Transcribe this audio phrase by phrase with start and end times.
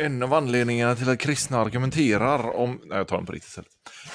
[0.00, 2.80] En av anledningarna till att kristna argumenterar om...
[2.84, 3.70] Nej, jag tar den på riktigt istället.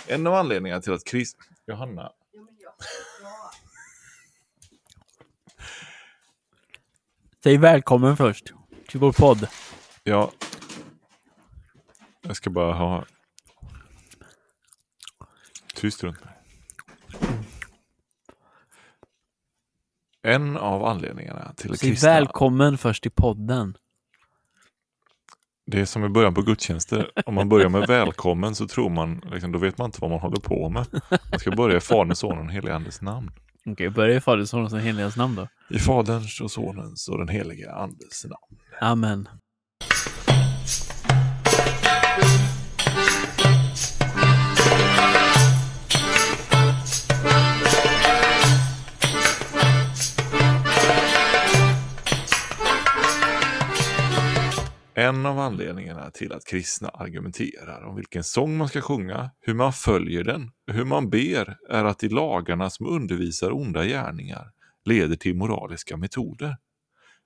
[0.07, 1.43] En av anledningarna till att kristna...
[1.67, 2.11] Johanna.
[7.43, 8.53] Säg välkommen först
[8.87, 9.47] till vår podd.
[10.03, 10.31] Ja.
[12.21, 13.05] Jag ska bara ha...
[15.75, 16.33] Tyst runt mig.
[20.21, 22.09] En av anledningarna till att Säg kristna...
[22.09, 23.77] välkommen först till podden.
[25.73, 27.11] Det är som i början på gudstjänster.
[27.25, 30.19] Om man börjar med välkommen så tror man, liksom, då vet man inte vad man
[30.19, 30.85] håller på med.
[31.31, 33.31] Man ska börja i Faderns, Sonens och Helige Andes namn.
[33.65, 35.47] Okej, börja i Faderns, Sonens och Heligas namn då.
[35.69, 38.61] I Faderns och Sonens och den Helige Andes namn.
[38.81, 39.29] Amen.
[55.03, 59.73] En av anledningarna till att kristna argumenterar om vilken sång man ska sjunga, hur man
[59.73, 64.51] följer den, hur man ber, är att i lagarna som undervisar onda gärningar
[64.85, 66.57] leder till moraliska metoder.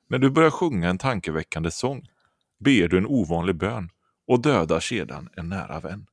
[0.09, 2.07] När du börjar sjunga en tankeväckande sång
[2.59, 3.89] ber du en ovanlig bön
[4.27, 6.05] och dödar sedan en nära vän.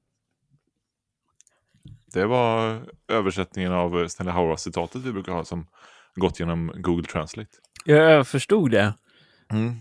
[2.12, 5.66] Det var översättningen av Stanley Hauer-citatet vi brukar ha som
[6.14, 7.50] gått genom Google Translate.
[7.84, 8.94] Jag förstod det.
[9.50, 9.74] Mm.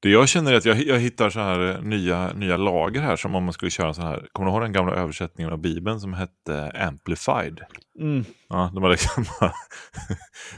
[0.00, 3.16] Det jag känner är att jag, jag hittar så här eh, nya, nya lager här
[3.16, 4.28] som om man skulle köra så här.
[4.32, 7.60] Kommer du ihåg den gamla översättningen av Bibeln som hette Amplified?
[8.00, 8.24] Mm.
[8.48, 9.24] Ja, de var liksom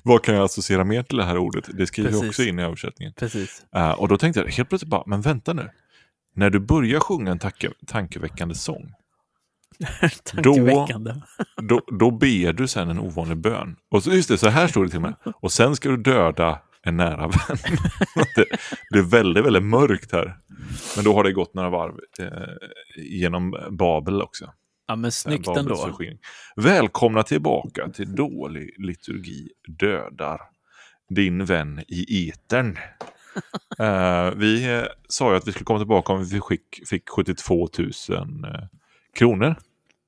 [0.02, 1.68] Vad kan jag associera mer till det här ordet?
[1.72, 3.14] Det skriver jag också in i översättningen.
[3.16, 3.64] Precis.
[3.74, 5.70] Eh, och då tänkte jag helt plötsligt bara, men vänta nu.
[6.34, 8.92] När du börjar sjunga en tanke, tankeväckande sång,
[10.24, 11.14] Tankeväckande.
[11.62, 13.76] då, då ber du sen en ovanlig bön.
[13.90, 15.14] Och så, just det, så här står det till mig.
[15.40, 17.56] Och sen ska du döda en nära vän.
[18.36, 18.44] det,
[18.90, 20.38] det är väldigt, väldigt mörkt här.
[20.96, 22.28] Men då har det gått några varv eh,
[22.96, 24.52] genom Babel också.
[24.86, 25.76] Ja, men snyggt Babels ändå.
[25.76, 26.18] förskingring.
[26.56, 30.40] Välkomna tillbaka till dålig liturgi dödar
[31.08, 32.78] din vän i etern.
[33.78, 37.68] Eh, vi eh, sa ju att vi skulle komma tillbaka om vi fick, fick 72
[37.78, 37.90] 000
[38.44, 38.60] eh,
[39.14, 39.54] kronor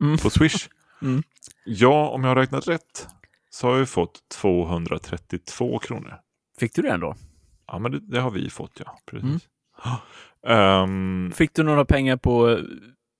[0.02, 0.18] Mm.
[0.18, 0.68] på Swish.
[1.02, 1.22] Mm.
[1.64, 3.06] Ja, om jag har räknat rätt
[3.50, 6.14] så har vi fått 232 kronor.
[6.62, 7.14] Fick du det ändå?
[7.66, 8.98] Ja, men det, det har vi fått, ja.
[9.06, 9.48] Precis.
[9.84, 9.98] Mm.
[10.46, 12.58] Ehm, Fick du några pengar på eh,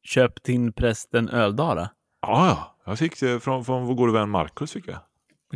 [0.02, 1.90] köp till prästen Öldala?
[2.22, 4.72] ja, ja, jag fick det från, från vår gode vän Marcus.
[4.72, 4.98] Fick jag.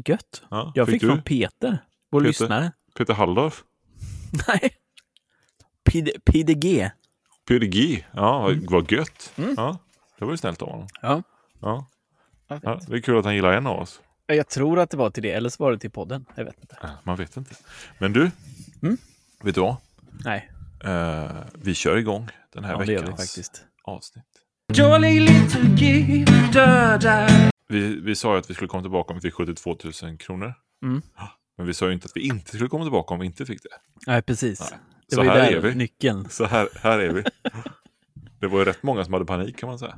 [0.04, 0.42] Gött.
[0.50, 1.08] Ja, Jag fick, du?
[1.08, 1.78] från Peter,
[2.10, 2.28] vår Peter?
[2.28, 2.72] lyssnare.
[2.98, 3.64] Peter Halldorf.
[4.48, 4.70] Nej.
[5.90, 6.90] Pid- PDG.
[7.48, 8.06] PDG.
[8.12, 9.32] Ja, vad- vad gött.
[9.36, 9.54] Mm.
[9.56, 9.78] Ja,
[10.18, 10.86] det var ju snällt av honom.
[11.02, 11.22] Ja.
[11.60, 11.86] Ja.
[12.48, 14.00] Ja, det är kul att han gillar en av oss.
[14.26, 16.24] Jag tror att det var till det, eller så var det till podden.
[16.34, 16.76] Jag vet inte.
[17.04, 17.54] Man vet inte.
[17.98, 18.30] Men du,
[18.82, 18.96] Mm.
[19.42, 19.76] vet du vad?
[20.24, 20.50] Nej,
[20.84, 23.50] Eh, vi kör igång den här ja, veckans
[23.84, 24.24] avsnitt.
[27.68, 30.54] Vi, vi sa ju att vi skulle komma tillbaka om vi fick 72 000 kronor.
[30.82, 31.02] Mm.
[31.58, 33.62] Men vi sa ju inte att vi inte skulle komma tillbaka om vi inte fick
[33.62, 33.68] det.
[34.06, 34.60] Nej, precis.
[34.60, 34.78] Nej.
[35.08, 35.74] Det Så var ju här där är vi.
[35.74, 36.28] nyckeln.
[36.30, 37.24] Så här, här är vi.
[38.40, 39.96] Det var ju rätt många som hade panik kan man säga.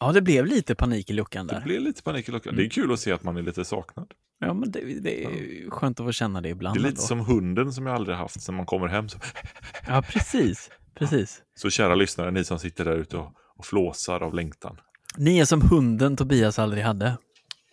[0.00, 1.60] Ja, det blev lite panik i luckan Det där.
[1.60, 2.50] blev lite panik i luckan.
[2.52, 2.56] Mm.
[2.62, 4.12] Det är kul att se att man är lite saknad.
[4.40, 6.76] Ja, men det, det är ju skönt att få känna det ibland.
[6.76, 7.00] Det är lite ändå.
[7.02, 9.08] som hunden som jag aldrig haft sen man kommer hem.
[9.08, 9.18] Så,
[9.88, 10.70] Ja, precis.
[10.94, 11.42] Precis.
[11.54, 14.80] så kära lyssnare, ni som sitter där ute och, och flåsar av längtan.
[15.16, 17.16] Ni är som hunden Tobias aldrig hade.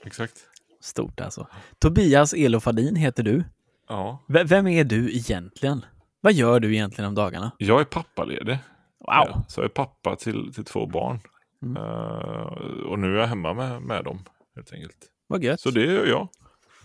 [0.06, 0.34] Exakt.
[0.81, 1.47] Stort alltså.
[1.80, 3.44] Tobias Elofadin heter du.
[3.90, 4.25] Ja.
[4.28, 5.85] V- vem är du egentligen?
[6.22, 7.52] Vad gör du egentligen om dagarna?
[7.58, 8.58] Jag är pappaledig.
[9.00, 9.08] Wow!
[9.08, 11.19] Ja, så jag är pappa till, till två barn.
[11.66, 11.84] Mm.
[11.84, 14.20] Eh, och nu är jag hemma med, med dem
[14.56, 14.98] helt enkelt.
[15.28, 15.59] Vad gött.
[15.59, 16.30] Så det gör jag.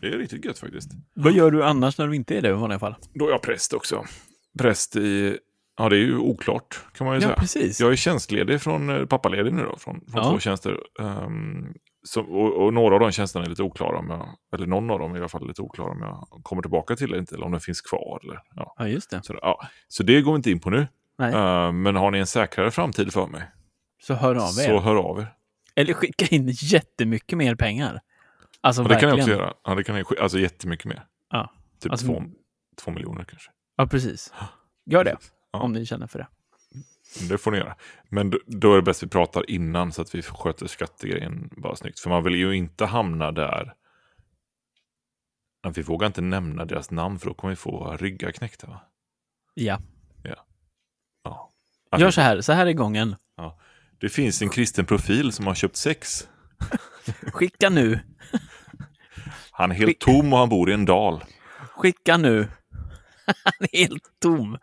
[0.01, 0.91] Det är riktigt gött faktiskt.
[1.15, 2.95] Vad gör du annars när du inte är det i vanliga fall?
[3.15, 4.05] Då är jag präst också.
[4.59, 5.39] Präst i,
[5.79, 7.37] ja det är ju oklart kan man ju Ja, säga.
[7.37, 7.81] precis.
[7.81, 10.31] Jag är tjänstledig från, eh, pappaledig nu då, från, från Ja.
[10.31, 10.79] två tjänster.
[11.01, 14.91] Ehm, så, och, och några av de tjänsterna är lite oklara, om jag, eller någon
[14.91, 17.21] av dem är i alla fall lite oklara om jag kommer tillbaka till det eller
[17.21, 18.21] inte, eller om den finns kvar.
[18.25, 18.75] Eller, ja.
[18.79, 19.21] Ja, just det.
[19.23, 19.61] så, ja.
[19.89, 20.87] så det går vi inte in på nu.
[21.19, 21.35] Nej.
[21.35, 23.43] Ehm, men har ni en säkrare framtid för mig,
[24.03, 24.67] Så hör av er.
[24.67, 25.35] så hör av er.
[25.75, 28.01] Eller skicka in jättemycket mer pengar.
[28.61, 29.29] Alltså Och det kan verkligen.
[29.29, 29.55] jag också göra.
[29.65, 31.07] Ja, det kan sk- alltså jättemycket mer.
[31.31, 31.53] Ja.
[31.81, 32.23] Typ Alltså- två,
[32.85, 33.51] två miljoner kanske.
[33.77, 34.33] Ja, precis.
[34.87, 35.17] Gör det,
[35.53, 35.59] Ja.
[35.59, 36.27] om ni känner för det.
[37.29, 37.77] Det får ni göra.
[38.09, 42.01] Men då, är det bäst vi pratar innan så att vi sköter skattegrejen bara snyggt.
[42.01, 43.75] För man vill ju inte hamna där.
[45.63, 48.67] Men vi vågar inte nämna deras namn för då kommer vi få ryggar knäckta.
[48.67, 48.81] Va?
[49.55, 49.79] Ja.
[50.23, 51.51] Ja.
[51.99, 53.17] Gör så här, så här är gången.
[54.01, 56.29] Det finns en kristen profil som har köpt sex.
[57.33, 58.01] Skicka nu,
[59.51, 61.25] Han är helt Skick- tom och han bor i en dal.
[61.77, 62.49] skicka nu.
[63.27, 64.59] Han är helt tom.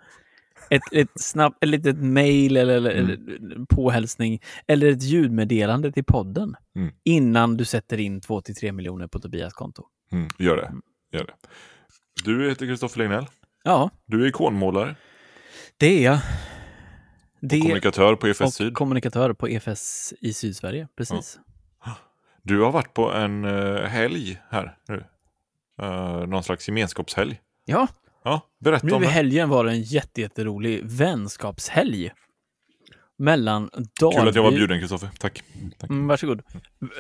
[0.70, 3.66] ett, ett snabbt, ett litet mejl eller, Mm.
[3.70, 6.94] påhälsning eller ett ljudmeddelande till podden Mm.
[7.04, 9.84] innan du sätter in 2-3 miljoner på Tobias konto.
[10.12, 10.74] Mm, gör det.
[11.18, 11.34] Gör det.
[12.24, 13.26] Du heter Kristoffer Lignell.
[13.64, 14.96] Ja, Du är ikonmålare
[15.78, 16.20] det är jag.
[17.42, 18.74] Och Det kommunikatör på EFS och Syd.
[18.74, 21.40] kommunikatör på EFS i Sydsverige, precis.
[22.44, 25.04] Du har varit på en uh, helg här nu.
[25.82, 27.42] Uh, någon slags gemenskapshelg.
[27.66, 27.88] Ja,
[28.24, 29.12] Ja, berätta nu om i det.
[29.12, 32.12] helgen var det en jätte, jätterolig vänskapshelg
[33.18, 33.70] mellan
[34.02, 34.18] Dalby...
[34.20, 35.10] Kul att jag var bjuden Kristoffer.
[35.20, 35.44] Tack.
[35.78, 35.90] Tack.
[35.90, 36.42] Mm, varsågod.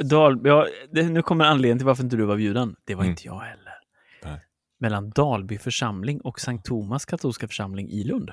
[0.04, 2.76] Dalby, ja, det, nu kommer anledningen till varför inte du var bjuden.
[2.86, 3.12] Det var Mm.
[3.12, 3.74] inte jag heller.
[4.24, 4.40] Nej.
[4.80, 8.32] Mellan Dalby församling och Sankt Thomas katolska församling i Lund.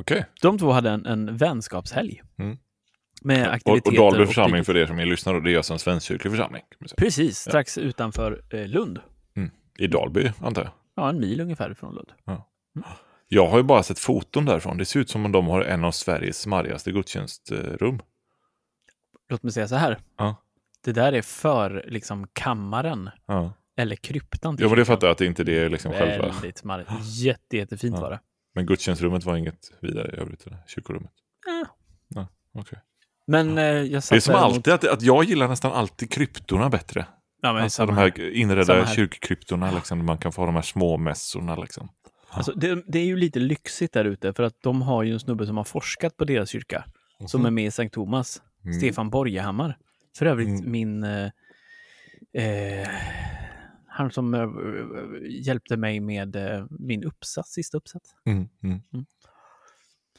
[0.00, 0.26] Okej.
[0.42, 2.22] De två hade en, en vänskapshelg.
[2.38, 2.56] Mm.
[3.22, 3.90] Med aktiviteter.
[4.00, 6.32] och Dalby och församling lite- för er som är lyssnare, det är alltså en svenskkyrklig
[6.32, 6.62] församling.
[6.96, 8.98] Precis, strax utanför eh, Lund.
[9.78, 10.70] I Dalby, antar jag.
[10.96, 12.08] Ja, en mil ungefär från Lund.
[13.28, 14.78] Jag har ju bara sett foton därifrån.
[14.78, 18.00] Det ser ut som om de har en av Sveriges smarrigaste gudstjänstrum.
[19.28, 19.98] Låt mig säga så här.
[20.18, 20.36] Ja.
[20.84, 25.18] Det där är för liksom kammaren Ja, eller kryptan ja men det fattar jag att
[25.18, 26.26] det inte det är liksom själva.
[26.26, 26.90] Väldigt smarrigt.
[27.02, 28.00] Jätte, jättefint Ja.
[28.02, 28.20] var det.
[28.54, 30.58] Men gudstjänstrummet var inget vidare i övrigt, eller?
[30.66, 31.12] kyrkorummet.
[31.46, 31.66] Ja.
[32.14, 32.78] Ja, okej.
[33.26, 36.68] Men eh, jag satt Det är som alltid att, att jag gillar nästan alltid kryptorna
[36.70, 37.06] bättre.
[37.42, 38.34] Ja, men Alltså de här.
[38.34, 38.94] inredda här.
[38.94, 41.56] kyrkkryptorna, liksom, man kan få ha de här små mässorna.
[41.56, 41.88] Liksom.
[42.30, 45.20] Alltså, det, det är ju lite lyxigt där ute för att de har ju en
[45.20, 46.84] snubbe som har forskat på deras kyrka.
[47.26, 48.42] Som är med i Sankt Thomas.
[48.64, 48.78] Mm.
[48.78, 49.76] Stefan Borgehammar.
[50.18, 50.70] För övrigt Mm.
[50.70, 51.04] min...
[51.04, 51.24] Eh,
[52.34, 52.88] eh,
[53.90, 54.48] han som eh,
[55.46, 58.10] hjälpte mig med eh, min uppsats, sista uppsats.
[58.26, 58.80] Mm, mm.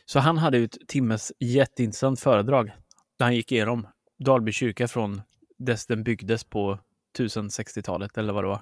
[0.06, 2.72] Så han hade ju ett timmes jätteintressant föredrag
[3.20, 3.88] där han gick igenom
[4.20, 5.22] Dalby kyrka från
[5.58, 6.80] dess den byggdes på
[7.18, 8.62] 1060-talet eller vad det var.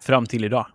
[0.00, 0.66] Fram till idag.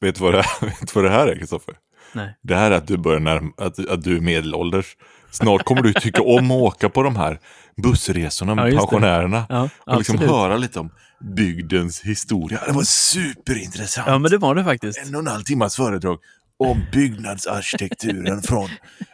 [0.00, 1.74] Vet du vad det, vet vad det här är, Kristoffer?
[2.14, 2.36] Nej.
[2.42, 4.96] Det här är att du börjar närma, att, att du är medelålders.
[5.30, 7.40] Snart kommer du tycka om att åka på de här
[7.82, 9.46] bussresorna med Ja, pensionärerna.
[9.48, 12.60] Ja, och liksom höra lite om bygdens historia.
[12.66, 14.06] Det var superintressant.
[14.08, 14.98] Ja, men det var det faktiskt.
[15.06, 16.18] En och en halv timmas föredrag
[16.56, 18.68] om byggnadsarkitekturen från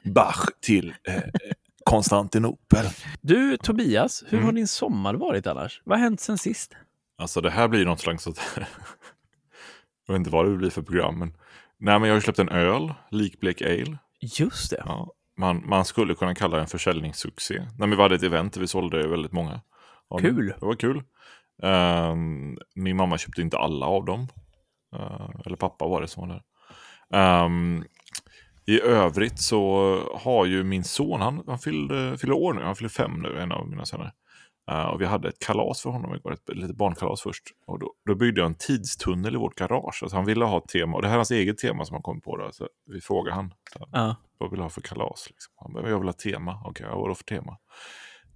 [0.04, 1.22] Bach till eh,
[1.84, 2.86] Konstantinopel.
[3.20, 4.44] Du, Tobias, hur Mm.
[4.46, 5.82] har din sommar varit annars?
[5.84, 6.72] Vad har hänt sen sist?
[7.18, 8.26] Alltså det här blir något slags...
[8.26, 8.40] Att
[10.06, 11.18] jag vet inte vad det blir för program.
[11.18, 11.32] Men...
[11.78, 13.98] Nej, men jag har släppt en öl, Likblek Ale.
[14.20, 14.82] Just det.
[14.86, 17.54] Ja, man, man skulle kunna kalla det en försäljningssuccé.
[17.58, 19.60] Nej, men vi hade ett event där vi sålde väldigt många.
[20.10, 20.20] dem.
[20.20, 20.46] Kul.
[20.60, 21.02] Det var kul.
[21.62, 24.28] Ehm, min mamma köpte inte alla av dem.
[24.96, 26.42] Eh, eller pappa var det som var där.
[27.20, 27.84] Ehm,
[28.66, 32.88] I övrigt så har ju min son, han, han fyllde, fyller år nu, han fyller
[32.88, 34.12] fem nu, en av mina söner.
[34.70, 37.44] Eh, och vi hade ett kalas för honom igår, ett litet barnkalas först.
[37.66, 39.98] Och då, då byggde jag en tidstunnel i vårt garage.
[40.02, 42.20] Alltså han ville ha tema, och det här är hans eget tema som han kom
[42.20, 42.36] på.
[42.36, 44.16] Då, så vi frågade han, så här, Ja.
[44.38, 45.26] vad vill du ha för kalas?
[45.30, 45.52] Liksom.
[45.56, 46.62] Han bara, jag vill ha tema.
[46.64, 47.56] Okej, vad då för tema?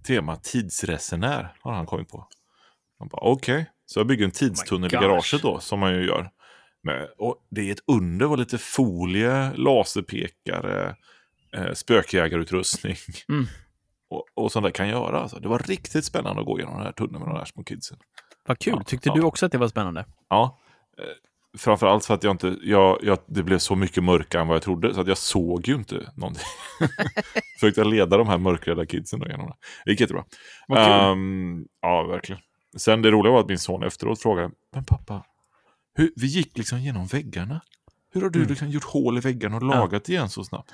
[0.07, 2.27] Tema tidsresenär har han kommit på.
[3.11, 3.69] Okej.
[3.85, 5.09] Så jag bygger en tidstunnel i Oh gosh.
[5.09, 6.29] garaget då, som man ju gör.
[6.83, 10.95] Men, och det är ett under, vad lite folie, laserpekare,
[11.57, 12.95] eh, spökjägarutrustning.
[13.29, 13.45] Mm.
[14.11, 15.19] Och, och sånt där kan göra.
[15.19, 15.39] Alltså.
[15.39, 17.97] Det var riktigt spännande att gå igenom den här tunneln med de här små kidsen.
[18.47, 18.73] Vad kul.
[18.77, 19.15] Ja, Tyckte ja.
[19.15, 20.05] du också att det var spännande?
[20.29, 20.59] Ja,
[20.97, 21.03] eh,
[21.57, 24.63] framförallt för att jag inte, jag, jag, det blev så mycket mörkare än vad jag
[24.63, 26.43] trodde, så att jag såg ju inte någonting.
[27.59, 29.55] Försökte leda de här mörkrädda kidsen genom det.
[29.85, 30.25] Det gick jättebra.
[30.77, 32.41] Ehm, ja, verkligen.
[32.77, 35.23] Sen det roliga var att min son efteråt frågade, men pappa,
[35.93, 37.61] hur, vi gick liksom genom väggarna.
[38.11, 38.49] Hur har du Mm.
[38.49, 40.71] liksom gjort hål i väggarna och lagat igen så snabbt?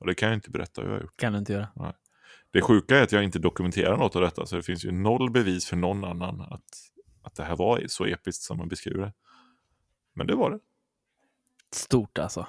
[0.00, 1.16] Och det kan jag inte berätta hur jag har gjort.
[1.16, 1.94] Kan du inte göra.
[2.50, 5.30] Det sjuka är att jag inte dokumenterar något av detta, så det finns ju noll
[5.30, 6.64] bevis för någon annan att,
[7.22, 9.12] att det här var så episkt som man beskriver det.
[10.14, 10.58] Men det var det.
[11.72, 12.46] Stort alltså.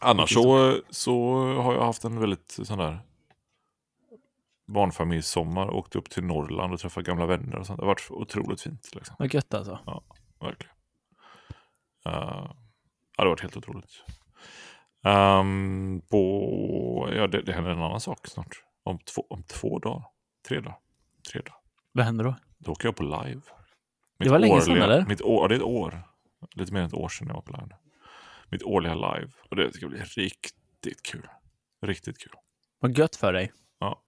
[0.00, 2.98] Annars så, så har jag haft en väldigt sån där
[4.72, 5.70] barnfamiljssommar.
[5.70, 7.78] Åkt upp till Norrland och träffat gamla vänner och sånt.
[7.78, 8.90] Det har varit otroligt fint.
[8.94, 9.16] Liksom.
[9.18, 9.78] Vad gött alltså.
[10.40, 10.74] Verkligen.
[12.08, 12.56] Uh, ja,
[13.16, 14.04] det har varit helt otroligt.
[15.04, 18.64] Ehm, på, ja, det, det händer en annan sak snart.
[18.82, 20.04] Om två, om två dagar.
[20.48, 20.78] Tre dagar.
[21.32, 21.56] Tre dagar.
[21.92, 22.34] Vad händer då?
[22.58, 23.40] Då åker jag på live.
[24.18, 25.06] Det var länge sedan, eller?
[25.06, 26.02] Mitt år, ja, det är ett år.
[26.54, 27.76] Lite mer än ett år sedan jag var på live.
[28.48, 29.30] Mitt årliga live.
[29.50, 31.28] Och det ska bli riktigt kul.
[31.82, 32.32] Riktigt kul.
[32.80, 33.52] Vad gött för dig.
[33.82, 33.98] Ja.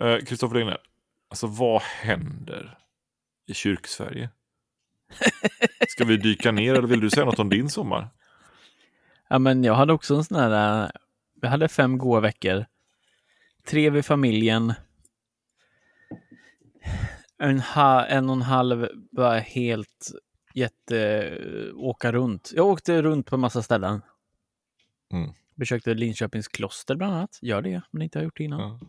[0.00, 0.78] Eh, Kristoffer Lignell,
[1.28, 2.78] alltså vad händer
[3.46, 4.30] i kyrksverige?
[5.88, 8.08] Ska vi dyka ner eller vill du säga något om din sommar?
[9.28, 10.84] Ja, men jag hade också en sån här...
[10.84, 10.90] äh,
[11.42, 12.66] Jag hade fem goa veckor.
[13.64, 14.74] Tre vid familjen.
[17.38, 20.10] En, ha, en och en halv var helt
[20.54, 21.38] jätte...
[21.74, 22.52] åka runt.
[22.54, 24.02] Jag åkte runt på en massa ställen.
[25.12, 25.30] Mm.
[25.54, 27.38] Besökte Linköpings kloster bland annat.
[27.42, 28.60] Gör det, om ni inte har gjort det innan.
[28.60, 28.80] Ja.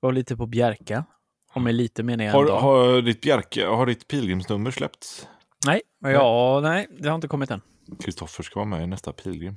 [0.00, 1.04] Var lite på Bjärka.
[1.52, 2.60] Om med lite menar jag Har, dag.
[2.60, 5.28] har, ditt Bjerke, har ditt pilgrimsnummer släppts?
[5.66, 7.60] Nej, ja, nej, det har inte kommit än.
[8.00, 9.56] Kristoffer ska vara med i nästa pilgrim.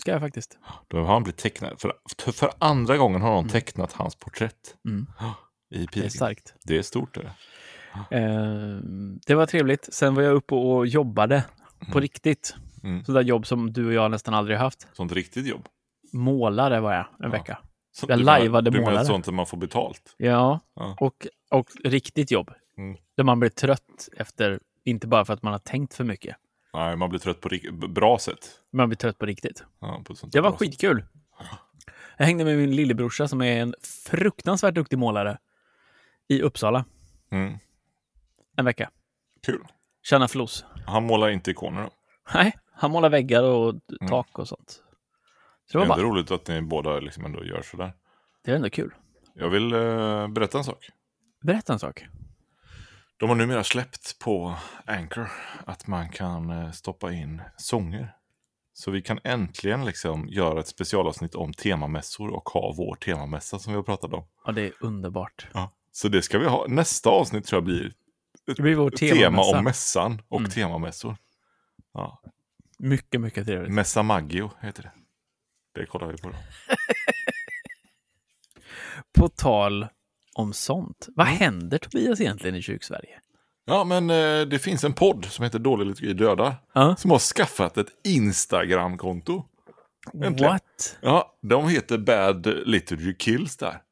[0.00, 0.58] Ska jag faktiskt.
[0.88, 1.80] Då har han blivit tecknad.
[1.80, 1.92] För,
[2.32, 5.06] för andra gången har någon tecknat hans porträtt Mm.
[5.70, 6.10] i Det är pilgrim.
[6.10, 6.54] starkt.
[6.64, 7.14] Det är stort.
[7.14, 7.32] Det.
[8.10, 8.78] Eh,
[9.26, 9.94] det var trevligt.
[9.94, 11.44] Sen var jag uppe och jobbade
[11.92, 12.54] på riktigt.
[12.84, 13.04] Mm.
[13.04, 14.88] Sådär jobb som du och jag nästan aldrig haft.
[14.92, 15.66] Sånt riktigt jobb.
[16.12, 17.58] Målare var jag en vecka.
[17.92, 19.04] Sånt, Jag du lajvade Du menar målare.
[19.06, 20.14] sånt där man får betalt?
[20.16, 20.96] Ja, Ja.
[21.00, 22.50] och, och riktigt jobb.
[22.78, 22.96] Mm.
[23.16, 26.36] Där man blir trött efter, inte bara för att man har tänkt för mycket.
[26.74, 27.48] Nej, man blir trött på
[27.88, 28.48] bra sätt.
[28.72, 29.64] Man blir trött på riktigt.
[29.80, 31.04] Ja, på Det var skitkul.
[32.16, 33.74] Jag hängde med min lillebrorsa som är en
[34.06, 35.38] fruktansvärt duktig målare
[36.28, 36.84] i Uppsala
[37.30, 37.58] Mm.
[38.58, 38.90] En vecka.
[39.46, 39.64] Kul.
[40.02, 40.64] Tjäna flos.
[40.86, 41.90] Han målar inte ikoner då.
[42.34, 43.74] Nej, han målar väggar och
[44.08, 44.82] tak och sånt.
[45.72, 47.92] Så det Det är bara, roligt att ni båda liksom ändå gör sådär.
[48.44, 48.94] det är ändå kul.
[49.34, 50.88] Jag vill eh, berätta en sak.
[51.42, 52.06] Berätta en sak.
[53.16, 54.54] De har numera släppt på
[54.86, 55.28] Anchor
[55.66, 58.14] att man kan eh, stoppa in sånger.
[58.72, 63.72] Så vi kan äntligen liksom göra ett specialavsnitt om temamässor och ha vår temamässa som
[63.72, 64.24] vi har pratat om.
[64.44, 65.46] Ja, det är underbart.
[65.54, 65.72] Ja.
[65.92, 66.66] Så det ska vi ha.
[66.68, 67.92] Nästa avsnitt tror jag blir
[68.56, 69.58] Det blir vår ett tema temamässa.
[69.58, 70.50] om mässan och Mm.
[70.50, 71.16] temamässor.
[71.94, 72.22] Ja.
[72.78, 73.72] Mycket, mycket trevligt.
[73.72, 74.90] Mässa Maggio heter det.
[75.80, 76.34] Det kollar vi på då.
[79.18, 79.86] På tal
[80.34, 81.08] om sånt.
[81.16, 83.20] Vad händer Tobias egentligen i kyrksverige?
[83.64, 86.56] Ja, men eh, det finns en podd som heter Dålig liturgi dödar.
[86.72, 86.96] Ja.
[86.96, 89.44] Som har skaffat ett Instagram-konto.
[90.14, 90.52] Äntligen.
[90.52, 90.98] What?
[91.00, 93.82] Ja, de heter Bad Liturgy Kills där.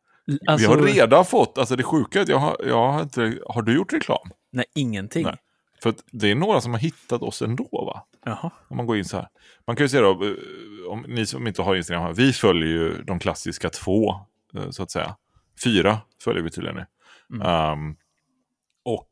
[0.47, 3.39] Alltså, vi har redan fått, alltså det sjuka är att jag har, jag har inte,
[3.49, 4.31] har du gjort reklam?
[4.57, 5.23] Nej, ingenting.
[5.25, 5.37] Nej.
[5.83, 8.03] För det är några som har hittat oss ändå va?
[8.25, 8.51] Jaha.
[8.69, 9.29] Om man går in så här.
[9.67, 10.33] Man kan ju se då, eh,
[10.91, 14.15] om ni som inte har Instagram, här, vi följer ju de klassiska två,
[14.57, 15.17] eh, så att säga.
[15.65, 16.87] Fyra följer vi tydligen nu.
[17.37, 17.47] Mm.
[17.47, 17.97] Ehm,
[18.85, 19.09] och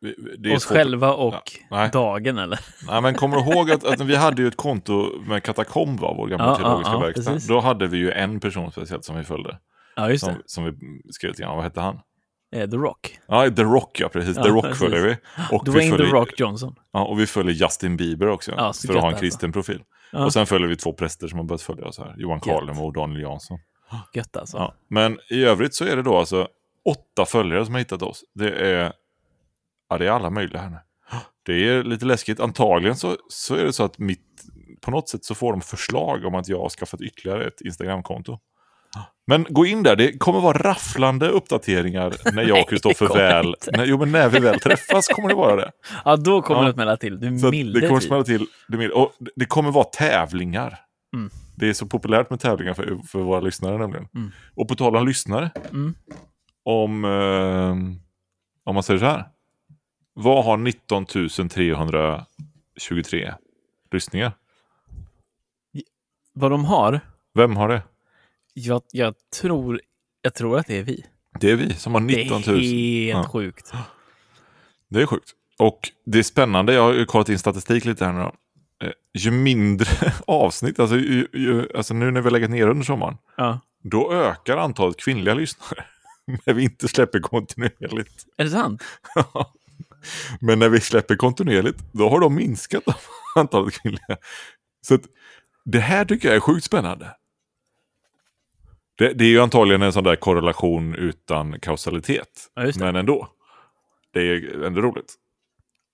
[0.00, 2.60] vi- det är Oss två- själva och Ja, dagen, eller?
[2.86, 6.14] Nej, men kommer du ihåg att, att vi hade ju ett konto med Katakomb, va,
[6.16, 7.32] vår gamla Ja, teologiska ja, verkstad.
[7.32, 7.48] precis.
[7.48, 9.58] Då hade vi ju en person speciellt som vi följde.
[9.96, 10.32] Ja, just det.
[10.32, 10.72] Som, som vi
[11.12, 12.00] skrev till, vad hette han?
[12.52, 13.18] Eh, The Rock.
[13.26, 14.36] Ja, The Rock, ja precis.
[14.36, 14.78] Ja, The Rock precis.
[14.78, 15.16] följer vi.
[15.56, 16.74] Och vi, Dwayne The följer, Rock Johnson.
[16.92, 19.82] ja, och vi följer Justin Bieber också, Ja, för att ha en kristen profil.
[20.12, 20.24] Ja.
[20.24, 22.14] Och sen följer vi två präster som har börjat följa oss här.
[22.18, 22.40] Johan.
[22.40, 23.58] Karlemo och Daniel Jansson.
[24.14, 24.56] Gött alltså.
[24.56, 24.74] Ja.
[24.88, 26.48] Men i övrigt så är det då alltså
[26.84, 28.24] åtta följare som har hittat oss.
[28.34, 28.92] Det är,
[29.88, 30.78] ja, det är alla möjliga här nu.
[31.42, 32.40] Det är lite läskigt.
[32.40, 34.42] Antagligen så, så är det så att mitt,
[34.80, 38.38] på något sätt så får de förslag om att jag har skaffat ytterligare ett Instagramkonto.
[39.26, 43.84] Men gå in där, det kommer vara rafflande uppdateringar när jag och Kristoffer väl, när,
[43.84, 45.70] jo men när vi väl träffas kommer det vara det.
[46.04, 46.64] Ja, då kommer Ja.
[46.64, 47.20] det att smälla till.
[47.20, 48.08] Du Så milde det kommer tid.
[48.08, 48.46] smälla till.
[48.68, 50.78] Det, mild- och det kommer vara tävlingar.
[51.16, 51.30] Mm.
[51.56, 54.08] Det är så populärt med tävlingar för, för våra lyssnare nämligen.
[54.14, 54.30] Mm.
[54.54, 55.50] Och på tal om lyssnare.
[55.70, 55.94] Mm.
[56.64, 57.70] Om, eh,
[58.64, 59.24] om man säger så här.
[60.14, 63.34] Vad har 19 323
[63.92, 64.32] lyssningar?
[66.32, 67.00] Vad de har?
[67.34, 67.82] Vem har det?
[68.66, 69.80] Jag, jag, tror,
[70.22, 71.04] jag tror att det är vi.
[71.40, 72.60] Det är vi som har 19 000.
[72.60, 73.28] Det är helt Ja.
[73.32, 73.72] sjukt.
[74.88, 75.30] Det är sjukt.
[75.58, 78.32] Och det är spännande, jag har kollat in statistik lite här nu då.
[78.86, 82.84] Eh, Ju mindre avsnitt, alltså, ju, ju, alltså nu när vi har legat ner under
[82.84, 83.60] sommaren, Ja.
[83.82, 85.84] då ökar antalet kvinnliga lyssnare.
[86.46, 88.24] När vi inte släpper kontinuerligt.
[88.36, 88.82] Är det sant?
[90.40, 92.82] Men när vi släpper kontinuerligt, då har de minskat
[93.36, 94.16] antalet kvinnliga.
[94.86, 95.00] Så att,
[95.64, 97.14] det här tycker jag är sjukt spännande.
[99.00, 102.50] Det, det är ju antagligen en sån där korrelation utan kausalitet.
[102.54, 102.72] Ja.
[102.78, 103.28] Men ändå.
[104.12, 105.14] Det är ändå roligt.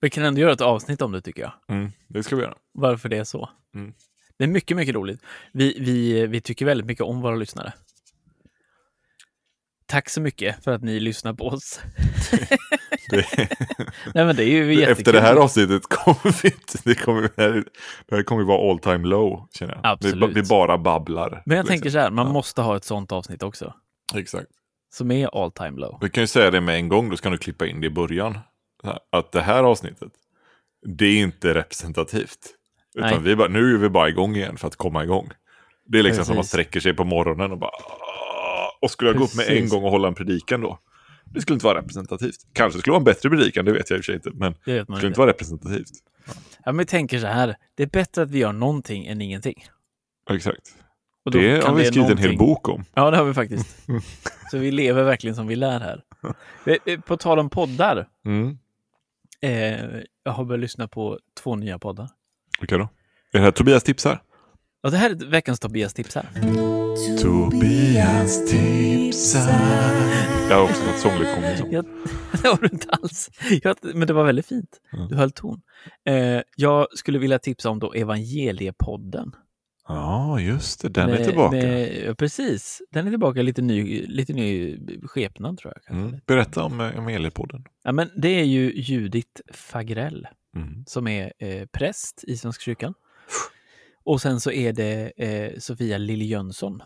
[0.01, 1.53] Vi kan ändå göra ett avsnitt om det tycker jag.
[1.69, 2.55] Mm, det ska vi göra.
[2.73, 3.51] Varför det är så.
[3.75, 3.95] Mm.
[4.39, 5.21] Det är mycket, mycket roligt.
[5.53, 7.73] Vi, vi, vi tycker väldigt mycket om våra lyssnare.
[9.87, 11.81] Tack så mycket för att ni lyssnar på oss.
[13.11, 13.27] Det,
[14.15, 14.93] Nej, men det är ju jättekul.
[14.99, 19.09] efter det här avsnittet kommer vi inte, det kommer, det här, kommer vara all time
[19.09, 19.81] low känner jag.
[19.93, 20.31] Absolut.
[20.31, 21.43] Vi, vi bara babblar.
[21.47, 21.75] Men jag liksom.
[21.75, 22.33] tänker så här, man Ja.
[22.33, 23.75] måste ha ett sånt avsnitt också.
[24.15, 24.49] Exakt.
[24.95, 25.99] Som är all time low.
[26.01, 27.91] Vi kan ju säga det med en gång, då ska du klippa in det i
[27.91, 28.39] början.
[29.13, 30.13] Att det här avsnittet,
[30.87, 32.39] det är inte representativt.
[32.95, 33.21] Utan Nej.
[33.21, 35.31] vi bara, nu är vi bara igång igen för att komma igång.
[35.87, 36.51] Det är liksom som man Precis.
[36.51, 37.71] sträcker sig på morgonen och bara...
[38.83, 39.71] Och skulle jag gå upp med en Precis.
[39.71, 40.79] gång och hålla en predikan då?
[41.31, 42.37] Det skulle inte vara representativt.
[42.53, 44.31] Kanske skulle vara en bättre predikan, det vet jag i och för sig inte.
[44.35, 45.07] Men Det det skulle inte.
[45.07, 45.91] inte vara representativt.
[46.65, 49.65] Ja, men tänker så här, det är bättre att vi gör någonting än ingenting.
[50.31, 50.75] Exakt.
[51.33, 52.85] Det kan har vi skrivit en hel någonting- bok om.
[52.95, 53.77] Ja, det har vi faktiskt.
[54.51, 56.03] Så vi lever verkligen som vi lär här.
[57.07, 58.09] På tal om poddar.
[58.25, 58.59] Mm.
[59.41, 62.09] Eh, jag har börjat lyssna på två nya poddar.
[62.63, 62.85] Okej då.
[63.33, 64.23] Är det här Tobias tipsar?
[64.83, 66.29] Och det här är veckans Tobias tips här.
[67.23, 69.51] Tobias tipsar.
[70.51, 71.57] Jag har också fått sånglektion.
[71.57, 71.69] så.
[71.71, 71.85] Jag,
[72.43, 73.31] det har du inte alls.
[73.63, 74.81] Jag, men det var väldigt fint.
[75.11, 75.61] Du höll ton.
[76.09, 79.33] Eh, jag skulle vilja tipsa om då Evangeliepodden.
[79.89, 80.89] Ja, just det.
[80.89, 81.57] Den är Med- tillbaka.
[81.57, 82.83] med- Precis.
[82.93, 85.97] Den är tillbaka lite ny, lite ny skepnad tror jag.
[85.99, 86.17] Mm.
[86.27, 87.65] Berätta om eh, Emeliepodden.
[87.85, 90.27] Ja, men det är ju Judith Fagrell
[90.57, 90.85] Mm.
[90.87, 92.95] som är eh, präst i Svenska kyrkan.
[94.07, 96.83] Och sen så är det eh, Sofia Lilly Jönsson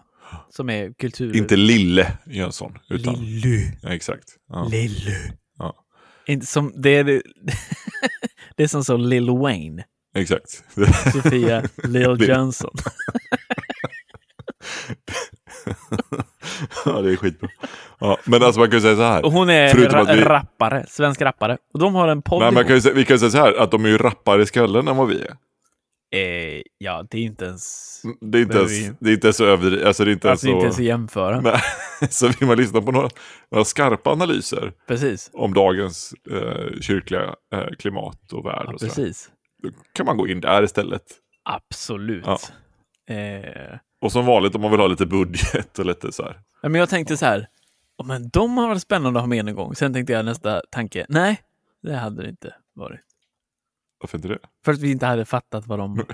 [0.49, 1.37] som är kultur...
[1.37, 2.79] Inte Lille Jönsson.
[2.91, 3.15] Utan...
[3.15, 3.63] Lilly.
[3.83, 4.25] Ja, exakt.
[4.49, 4.69] Ja.
[4.71, 5.15] Lilly.
[5.59, 5.75] Ja.
[6.43, 7.05] Som, det, är,
[8.57, 9.85] det, är som så Lil Wayne.
[10.17, 10.51] Exakt.
[11.13, 12.75] Sofia Lil Jönsson.
[16.85, 17.49] ja, det är skitbra.
[18.01, 19.25] Ja, men alltså man kan ju säga så här.
[19.25, 21.59] Och hon är ra- vi- rappare, svensk rappare.
[21.75, 23.39] Och de har en podd Nej, man kan ju, säga- vi kan ju säga så
[23.39, 25.37] här, att de är ju rappare i skallen än vad vi är.
[26.11, 28.03] Eh, Ja, det är inte ens...
[28.21, 29.87] Det är inte, ens, vi- det är inte så överdrivet.
[29.87, 30.65] Alltså, det är inte Alltså ens inte så...
[30.67, 31.41] ens att jämföra.
[32.01, 32.09] Nej.
[32.11, 33.09] så vill man lyssna på några,
[33.51, 35.31] några skarpa analyser Precis.
[35.33, 39.31] om dagens eh, kyrkliga eh, klimat och värld Ja, och precis.
[39.63, 41.03] Då kan man gå in där istället.
[41.45, 42.25] Absolut.
[42.27, 42.39] Ja.
[43.15, 46.41] Eh, Och som vanligt om man vill ha lite budget och lite så här.
[46.63, 47.49] Ja, men jag tänkte så här,
[47.97, 49.75] "Ja, men de har varit spännande att ha med en gång.
[49.75, 51.41] Sen tänkte jag nästa tanke, nej,
[51.83, 53.01] det hade det inte varit.
[54.01, 54.39] Varför inte det?
[54.65, 55.97] För att vi inte hade fattat vad de...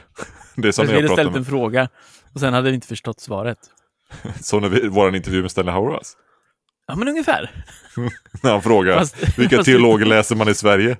[0.57, 1.89] Det är För som att när vi jag hade ställt med, en fråga
[2.35, 3.59] och sen hade vi inte förstått svaret.
[4.41, 6.17] som när vi, vår intervju med Stanley Hauras.
[6.89, 7.51] Ja, men ungefär.
[8.43, 10.97] När han frågar Fast- vilka fast- teologer läser man i Sverige?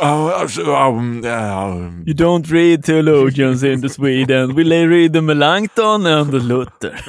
[0.00, 4.54] Alltså, You don't read theologians in the Sweden.
[4.54, 7.00] We lay read the Melanchthon and the Luther.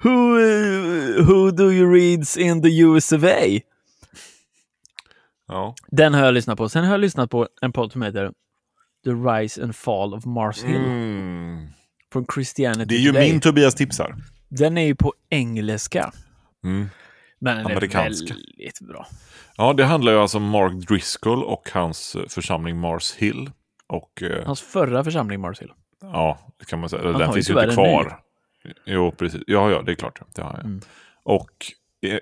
[0.00, 3.60] who, uh, who do you reads in the US of A?
[5.48, 5.74] Ja.
[5.88, 6.68] Den har jag lyssnat på.
[6.68, 8.32] Sen har jag lyssnat på en podd som heter
[9.04, 11.66] The Rise and Fall of Mars Hill Mm.
[12.12, 13.32] från Christianity Det är ju Today.
[13.32, 14.16] min Tobias tipsar.
[14.48, 16.12] Den är ju på engelska.
[16.64, 16.88] Mm.
[17.40, 18.34] Men den är Amerikanska.
[18.34, 19.06] väldigt bra.
[19.56, 23.50] Ja, det handlar ju alltså om Mark Driscoll och hans eh, församling Mars Hill.
[23.86, 25.72] Och eh, Hans förra församling, Mars Hill.
[26.02, 27.02] ja, det kan man säga.
[27.02, 28.20] Den finns ju inte kvar.
[28.86, 29.42] Jo, precis.
[29.46, 30.20] Ja, ja, det är klart.
[30.34, 30.64] Det har jag.
[30.64, 30.80] Mm.
[31.22, 31.50] Och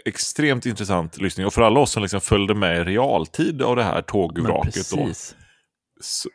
[0.05, 1.47] extremt intressant lyssning.
[1.47, 4.91] Och för alla oss som liksom följde med i realtid av det här tågvraket.
[4.91, 5.09] Då,
[6.01, 6.29] så,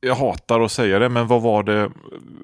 [0.00, 1.90] jag hatar att säga det, men vad var det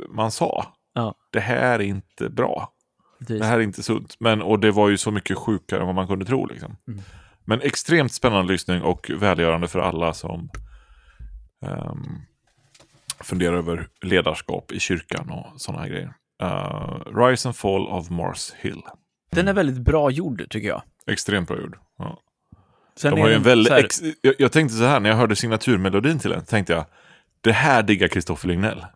[0.08, 0.66] man sa?
[0.92, 1.14] Ja.
[1.32, 2.72] Det här är inte bra.
[3.18, 3.40] precis.
[3.40, 4.16] Det här är inte sunt.
[4.20, 6.46] Men, och det var ju så mycket sjukare än vad man kunde tro.
[6.46, 6.76] Liksom.
[6.88, 7.00] Mm.
[7.44, 10.50] Men extremt spännande lyssning och välgörande för alla som
[11.66, 12.20] ehm,
[13.20, 16.14] funderar över ledarskap i kyrkan och sådana här grejer.
[16.42, 18.82] Uh, Rise and Fall of Mars Hill.
[19.30, 20.82] Den är väldigt bra gjord, tycker jag.
[21.06, 21.78] Extremt bra gjord.
[21.98, 22.20] Ja.
[22.96, 25.16] Sen De har ju en väldigt här- ex- jag, jag tänkte så här, när jag
[25.16, 26.84] hörde signaturmelodin till den, tänkte jag,
[27.40, 28.86] det här diggar Kristoffer Lignell.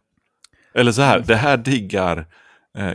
[0.74, 1.26] Eller så här, Mm.
[1.26, 2.26] det här diggar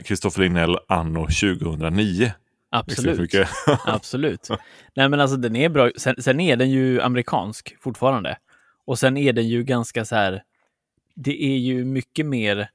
[0.06, 2.32] Kristoffer Lignell anno 2009.
[2.88, 3.47] Extremt Absolut.
[3.86, 4.50] Absolut.
[4.95, 5.89] Nej, men alltså den är bra.
[5.97, 8.38] Sen, sen är den ju amerikansk fortfarande.
[8.86, 10.43] Och sen är den ju ganska så här.
[11.15, 12.69] Det är ju mycket mer.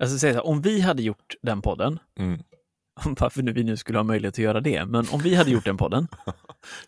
[0.00, 1.98] Alltså säga så här, om vi hade gjort den podden.
[2.18, 2.42] Mm.
[3.20, 4.84] Varför nu vi nu skulle ha möjlighet att göra det.
[4.84, 6.08] Men om vi hade gjort den podden.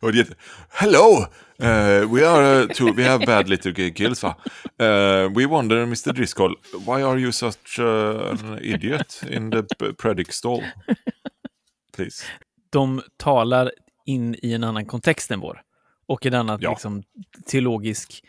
[0.68, 1.26] Hello!
[1.62, 4.36] Uh, we are uh, two, we have bad little kills va?
[4.82, 6.54] Uh, we wonder Mr Driscoll,
[6.86, 10.62] why are you such an idiot in the predic stall?
[11.96, 12.24] Please.
[12.70, 13.72] De talar
[14.06, 15.62] in i en annan kontext än vår.
[16.06, 16.70] Och en annan Ja.
[16.70, 17.02] liksom,
[17.46, 18.24] teologisk,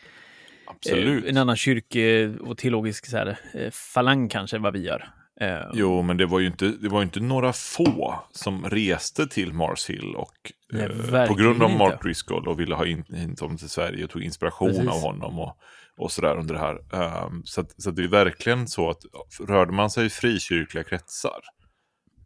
[0.66, 1.24] Absolut.
[1.24, 3.38] en annan kyrke och teologisk så här,
[3.70, 5.08] falang kanske vad vi gör.
[5.40, 9.52] Eh, Jo, men det var ju inte, det var inte några få som reste till
[9.52, 10.82] Mars Hill och Nej,
[11.14, 12.02] eh, på grund av Mark.
[12.02, 14.88] Driscoll och ville ha in, in honom till Sverige och tog inspiration Precis.
[14.88, 15.56] av honom och,
[15.96, 16.78] och sådär under det här.
[17.02, 19.02] Ehm, så, att, så att det är verkligen så att
[19.48, 21.40] rörde man sig i frikyrkliga kretsar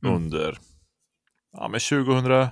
[0.04, 0.16] Mm.
[0.16, 0.58] under
[1.52, 2.48] ja, men 2000,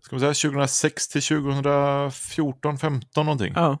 [0.00, 3.52] ska man säga 2006 till 2014, 15 någonting.
[3.56, 3.78] ja,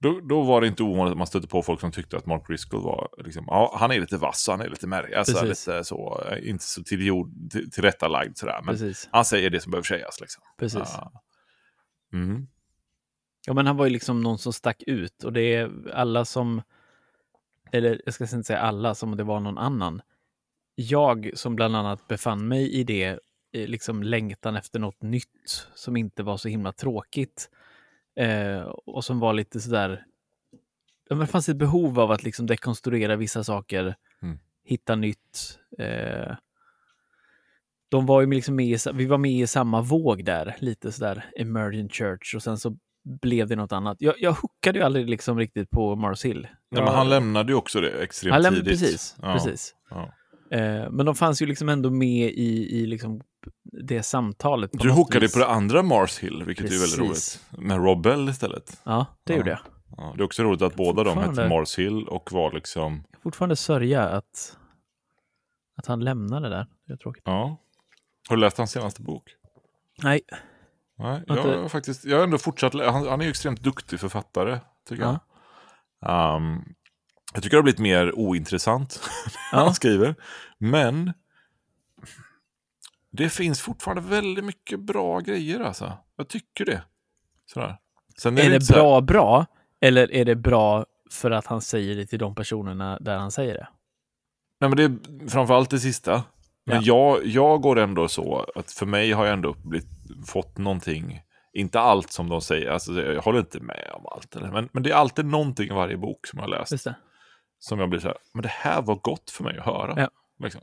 [0.00, 2.46] Då, då var det inte ovanligt att man stötte på folk som tyckte att Mark
[2.46, 5.84] Driscoll var, liksom, ja, han är lite vass och han är lite märklig, alltså, lite
[5.84, 9.08] så, inte så till jord, till, tillrättalagd sådär, men precis.
[9.12, 10.20] han säger det som behöver sägas.
[10.20, 10.42] Liksom.
[10.58, 10.80] precis.
[10.84, 11.22] Ja.
[12.12, 12.46] Mm.
[13.46, 16.62] Ja, men han var ju liksom någon som stack ut och det är alla som,
[17.72, 20.02] eller jag ska inte säga alla, som det var någon annan.
[20.74, 23.04] Jag som bland annat befann mig i det,
[23.52, 27.50] eh, liksom längtan efter något nytt som inte var så himla tråkigt.
[28.18, 30.04] Eh, och som var lite sådär,
[31.10, 34.38] det fanns ett behov av att liksom dekonstruera vissa saker Mm.
[34.64, 35.58] hitta nytt.
[35.78, 36.36] Eh,
[37.90, 41.30] de var ju liksom med, i vi var med i samma våg där, lite sådär
[41.36, 42.76] emergent church och sen så
[43.20, 43.96] blev det något annat.
[44.00, 46.48] Jag, jag hookade ju aldrig liksom riktigt på Mars Hill.
[46.70, 48.80] Nej, men han lämnade ju också det extremt han lämnade, tidigt.
[48.80, 49.74] precis, Ja, precis.
[49.90, 50.12] ja.
[50.50, 53.20] Eh, men de fanns ju liksom ändå med i, i liksom
[53.86, 54.70] det samtalet.
[54.72, 55.32] Du hookade vis.
[55.32, 57.44] på det andra Mars Hill, vilket är väldigt Precis.
[57.52, 57.66] roligt.
[57.68, 58.80] Med Rob Bell istället.
[58.84, 59.36] Ja, det Ja.
[59.38, 59.58] gjorde jag.
[59.96, 63.22] Ja, det är också roligt att båda de hette Mars Hill och var liksom, Jag
[63.22, 64.56] fortfarande sörja att,
[65.76, 66.66] att han lämnade där.
[66.86, 67.22] Det är tråkigt.
[67.26, 67.56] ja.
[68.28, 69.22] Har du läst hans senaste bok?
[70.02, 70.20] Nej,
[70.98, 74.58] Nej, jag har faktiskt, jag har ändå fortsatt, han, han är ju extremt duktig författare,
[74.88, 75.18] tycker Ja.
[76.00, 76.36] jag.
[76.36, 76.64] Um,
[77.34, 79.00] jag tycker det har blivit mer ointressant
[79.52, 79.64] när Ja.
[79.64, 80.14] han skriver.
[80.58, 81.12] Men
[83.10, 85.92] det finns fortfarande väldigt mycket bra grejer alltså.
[86.16, 86.82] Jag tycker det.
[87.46, 87.76] Sådär.
[88.18, 89.46] Sen är inte det här- bra bra?
[89.80, 93.54] Eller är det bra för att han säger det till de personerna där han säger
[93.54, 93.68] det?
[94.60, 96.22] Nej, men det är framförallt det sista.
[96.66, 99.88] Men jag, jag går ändå så att för mig har jag ändå blivit,
[100.26, 101.20] fått någonting,
[101.52, 104.82] inte allt som de säger, alltså jag håller inte med om allt, eller, men, men
[104.82, 106.94] det är alltid någonting i varje bok som jag har läst det.
[107.58, 109.94] Som jag blir så här, men det här var gott för mig att höra.
[109.96, 110.08] Ja.
[110.44, 110.60] Liksom.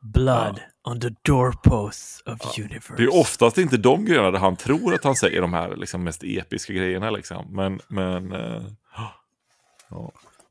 [0.00, 2.94] Blood on the doorposts of universe.
[2.96, 6.04] Det är oftast inte de grejerna där han tror att han säger de här liksom,
[6.04, 7.10] mest episka grejerna.
[7.10, 7.46] Liksom.
[7.50, 8.62] Men, men eh,
[8.96, 9.12] ja.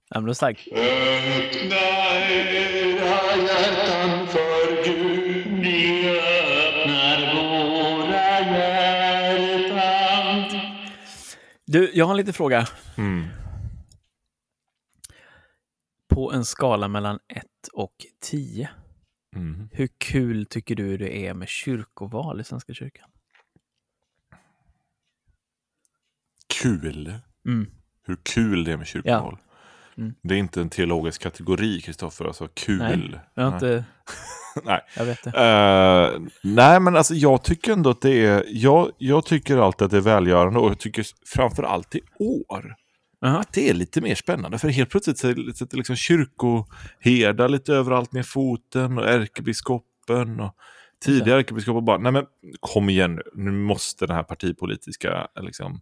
[0.10, 0.68] Ja, men det är starkt.
[0.68, 1.76] Öppna
[2.30, 9.26] era hjärtan för Gud, vi öppnar våra hjärtan.
[11.66, 12.68] Du, jag har en liten fråga.
[12.98, 13.28] mm.
[16.16, 18.70] På en skala mellan 1 och 10.
[19.36, 19.70] Mm.
[19.72, 23.10] Hur kul tycker du det är med kyrkoval i Svenska kyrkan?
[26.62, 27.14] Kul.
[27.48, 27.68] Mm.
[28.04, 29.38] Hur kul det är med kyrkoval.
[29.98, 30.14] Mm.
[30.22, 32.26] Det är inte en teologisk kategori, Kristoffer.
[32.26, 32.78] Alltså kul.
[32.80, 33.86] Nej, Jag har inte...
[34.64, 34.82] Nej.
[34.98, 35.30] Jag vet det.
[35.30, 38.44] Eh, nej, men alltså jag tycker ändå att det är...
[38.48, 42.76] Jag, jag tycker alltid att det är välgörande och jag tycker framför allt i år
[43.26, 44.58] Att det är lite mer spännande.
[44.58, 50.56] För helt plötsligt så sätter liksom kyrkoherdar lite överallt ner foten och ärkebiskopen och
[51.06, 52.26] tidigare ärkebiskopar bara, nej men
[52.60, 55.82] kom igen nu, nu måste den här partipolitiska liksom...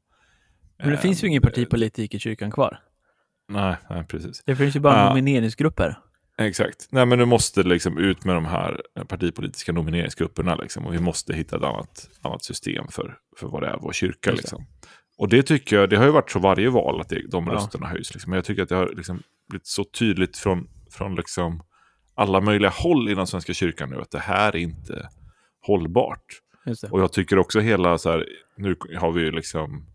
[0.77, 2.79] Men det eh, finns ju ingen partipolitik i kyrkan kvar.
[3.49, 4.43] Nej, nej, precis.
[4.45, 5.09] Det finns ju bara Ja.
[5.09, 5.97] nomineringsgrupper.
[6.37, 6.87] Exakt.
[6.91, 10.55] Nej, men nu måste liksom ut med de här partipolitiska nomineringsgrupperna.
[10.55, 13.93] Liksom, och vi måste hitta ett annat, annat system för, för vad det är vår
[13.93, 14.31] kyrka.
[14.31, 14.65] Liksom.
[15.17, 17.53] Och det tycker jag, det har ju varit så varje val att det, de Ja.
[17.53, 18.13] rösterna höjs.
[18.13, 18.29] Liksom.
[18.29, 21.63] Men jag tycker att det har liksom blivit så tydligt från, från liksom
[22.15, 25.09] alla möjliga håll inom Svenska kyrkan nu att det här är inte
[25.67, 26.25] hållbart.
[26.91, 28.25] Och jag tycker också hela så här,
[28.57, 29.85] nu har vi ju liksom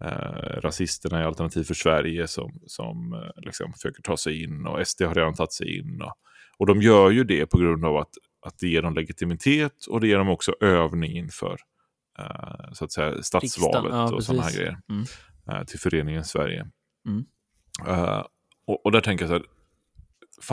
[0.00, 4.86] eh, rasisterna i Alternativ för Sverige som, som eh, liksom försöker ta sig in och
[4.86, 6.02] SD har redan tagit sig in.
[6.02, 6.12] Och,
[6.58, 8.10] och de gör ju det på grund av att,
[8.46, 11.56] att det ger dem legitimitet och det ger dem också övning inför
[12.72, 15.04] så att säga, stadsvalet ja, och sådana här grejer Mm.
[15.48, 16.66] eh, till föreningen Sverige.
[17.06, 17.24] Mm.
[17.86, 18.22] Eh,
[18.66, 19.44] och, och där tänker jag så här,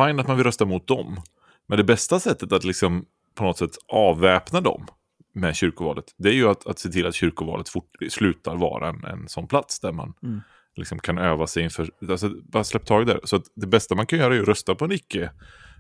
[0.08, 1.21] fine att man vill rösta mot dem,
[1.67, 4.88] men det bästa sättet att liksom på något sätt avväpna dem
[5.34, 9.04] med kyrkovalet, det är ju att, att se till att kyrkovalet fort, slutar vara en,
[9.06, 10.41] en sån plats där man Mm.
[10.76, 13.19] liksom kan öva sig inför, alltså bara släpp taget där.
[13.24, 15.32] Så att det bästa man kan göra är att rösta på en icke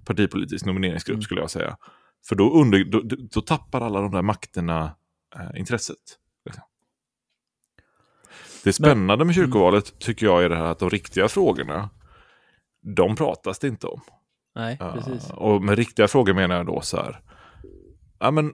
[0.05, 1.21] partipolitisk nomineringsgrupp Mm.
[1.21, 1.77] skulle jag säga.
[2.27, 4.95] För då, under, då, då tappar alla de där makterna
[5.35, 5.97] eh, intresset.
[6.45, 6.63] Liksom.
[8.63, 11.89] Det spännande med kyrkovalet tycker jag är det här att de riktiga frågorna,
[12.95, 14.01] de pratas det inte om.
[14.55, 15.29] Nej, Ja, precis.
[15.31, 17.21] och med riktiga frågor menar jag då så här.
[18.19, 18.53] Ja, men,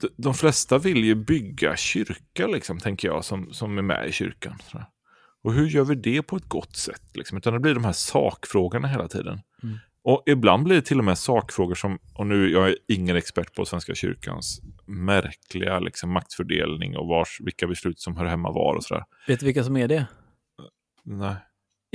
[0.00, 4.12] de, de flesta vill ju bygga kyrka, liksom, tänker jag, som, som är med i
[4.12, 4.58] kyrkan.
[5.42, 7.02] Och hur gör vi det på ett gott sätt?
[7.14, 7.38] Liksom?
[7.38, 9.40] Utan det blir de här sakfrågorna hela tiden.
[9.62, 9.78] Mm.
[10.04, 13.54] Och ibland blir det till och med sakfrågor som, och nu jag är ingen expert
[13.54, 18.84] på Svenska kyrkans märkliga liksom, maktfördelning och vars, vilka beslut som hör hemma var och
[18.84, 19.04] sådär.
[19.26, 20.06] Vet du vilka som är det?
[21.04, 21.36] Nej.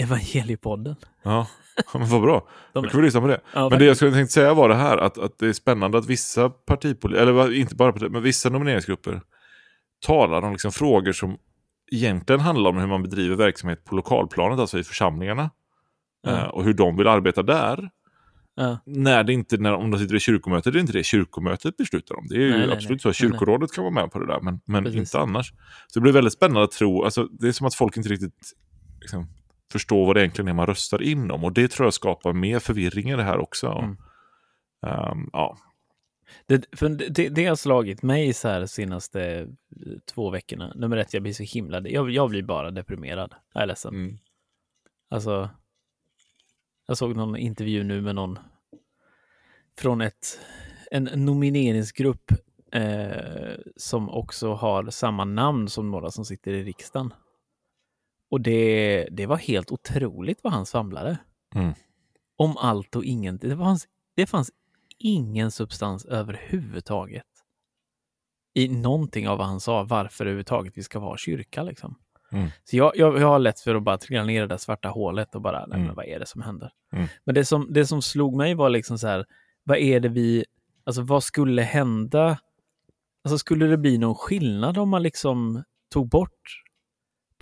[0.02, 0.96] Evangeliepodden.
[1.24, 1.48] Ja,
[1.94, 2.48] men vad bra.
[2.74, 3.42] De kan vi lyssna på det.
[3.54, 5.98] Ja, Men det jag skulle tänkt säga var det här, att, att det är spännande
[5.98, 9.22] att vissa partipolitiker, eller inte bara partier, men vissa nomineringsgrupper
[10.06, 11.38] talar om liksom frågor som
[11.92, 15.50] egentligen handlar om hur man bedriver verksamhet på lokalplanet, alltså i församlingarna.
[16.28, 17.90] Eh, och hur de vill arbeta där.
[18.60, 18.80] Ja.
[18.86, 22.16] När det inte, när, om de sitter i kyrkomötet, det är inte det kyrkomötet beslutar
[22.16, 22.28] om.
[22.30, 23.14] Det är ju Nej, nej, absolut nej.
[23.14, 25.00] så kyrkorådet kan vara med på det där, men, men Precis.
[25.00, 25.54] inte annars.
[25.88, 28.54] Så det blir väldigt spännande att tro, alltså, det är som att folk inte riktigt
[29.02, 29.28] liksom,
[29.72, 31.44] förstår vad det egentligen är man röstar in om.
[31.44, 33.68] Och det tror jag skapar mer förvirring i det här också.
[33.68, 33.98] Mm.
[34.88, 35.58] Ehm, ja.
[36.46, 39.48] Det, för det, det har slagit mig så här senaste eh,
[40.14, 40.74] två veckorna.
[40.76, 41.82] Nummer ett, jag blir så himla...
[41.82, 43.34] Jag, jag blir bara deprimerad.
[43.54, 43.96] Jag är ledsen.
[43.96, 44.20] Mm.
[45.10, 45.50] Alltså,
[46.88, 48.40] jag såg någon intervju nu med någon
[49.78, 50.40] från ett,
[50.92, 52.32] en nomineringsgrupp
[52.72, 57.14] eh, som också har samma namn som några som sitter i riksdagen.
[58.30, 61.18] Och det, det var helt otroligt vad han svamlade.
[61.56, 61.74] Mm.
[62.36, 63.50] Om allt och ingenting.
[63.50, 64.52] Det fanns, det fanns
[64.98, 67.26] ingen substans överhuvudtaget
[68.54, 71.64] i någonting av vad han sa, varför överhuvudtaget vi ska vara kyrka.
[71.64, 71.96] Liksom.
[72.32, 72.48] Mm.
[72.64, 74.90] Så jag, jag, jag har lätt för att bara trilla ner i det där svarta
[74.90, 75.86] hålet och bara, nej, Mm.
[75.88, 76.72] men vad är det som händer?
[76.94, 77.08] Mm.
[77.26, 79.26] Men det som, det som slog mig var liksom så här,
[79.64, 80.46] vad är det vi,
[80.86, 82.38] alltså vad skulle hända?
[83.24, 85.64] Alltså skulle det bli någon skillnad om man liksom
[85.94, 86.64] tog bort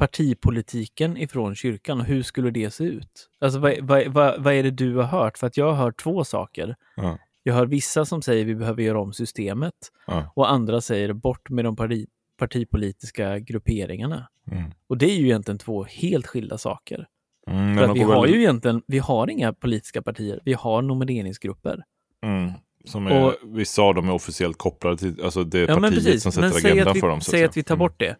[0.09, 3.29] partipolitiken ifrån kyrkan och hur skulle det se ut?
[3.39, 5.37] Alltså vad, vad, vad, vad är det du har hört?
[5.37, 6.75] För att jag har hört två saker.
[6.95, 7.17] Ja.
[7.43, 9.73] Jag hör vissa som säger vi behöver göra om systemet
[10.07, 10.31] Ja.
[10.35, 14.27] och andra säger bort med de parti, partipolitiska grupperingarna.
[14.51, 14.63] Mm.
[14.87, 17.07] Och det är ju egentligen två helt skilda saker.
[17.47, 21.83] Mm, För vi har väl- ju egentligen, vi har inga politiska partier, vi har nomineringsgrupper.
[22.23, 22.51] Mm.
[22.85, 26.03] Som är, Och- vissa av dem är officiellt kopplade till alltså det Ja, men partiet
[26.03, 26.23] precis.
[26.23, 27.21] som sätter agendan att vi, för dem.
[27.21, 27.79] så säg att vi tar Mm.
[27.79, 28.15] bort det.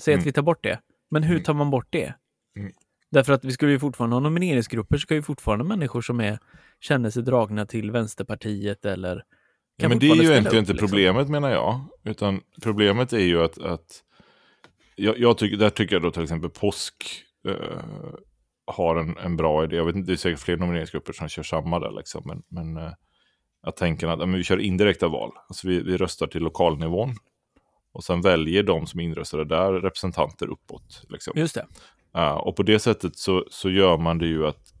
[0.00, 0.20] Säg Mm.
[0.22, 0.78] att vi tar bort det.
[1.10, 1.44] Men hur Mm.
[1.44, 2.14] tar man bort det?
[2.58, 2.72] Mm.
[3.10, 6.38] Därför att vi skulle ju fortfarande ha nomineringsgrupper, så ska ju fortfarande människor som är,
[6.80, 9.22] känner sig dragna till Vänsterpartiet eller
[9.76, 10.88] Ja, men det är ju egentligen inte liksom.
[10.88, 11.80] problemet menar jag.
[12.04, 14.02] Utan problemet är ju att, att
[14.96, 16.94] jag, jag tycker, där tycker jag då till exempel påsk
[17.48, 17.84] eh,
[18.66, 19.76] har en, en bra idé.
[19.76, 22.22] Jag vet inte, det är säkert fler nomineringsgrupper som kör samma där liksom.
[22.24, 22.92] Men, men eh,
[23.62, 25.32] jag tänker att ja, men vi kör indirekta val.
[25.48, 27.14] Alltså vi, vi röstar till lokalnivån.
[27.92, 31.02] Och sen väljer de som är inröstade där representanter uppåt.
[31.08, 31.32] Liksom.
[31.36, 31.66] Just det.
[32.12, 34.73] Ja, och på det sättet så, så gör man det ju att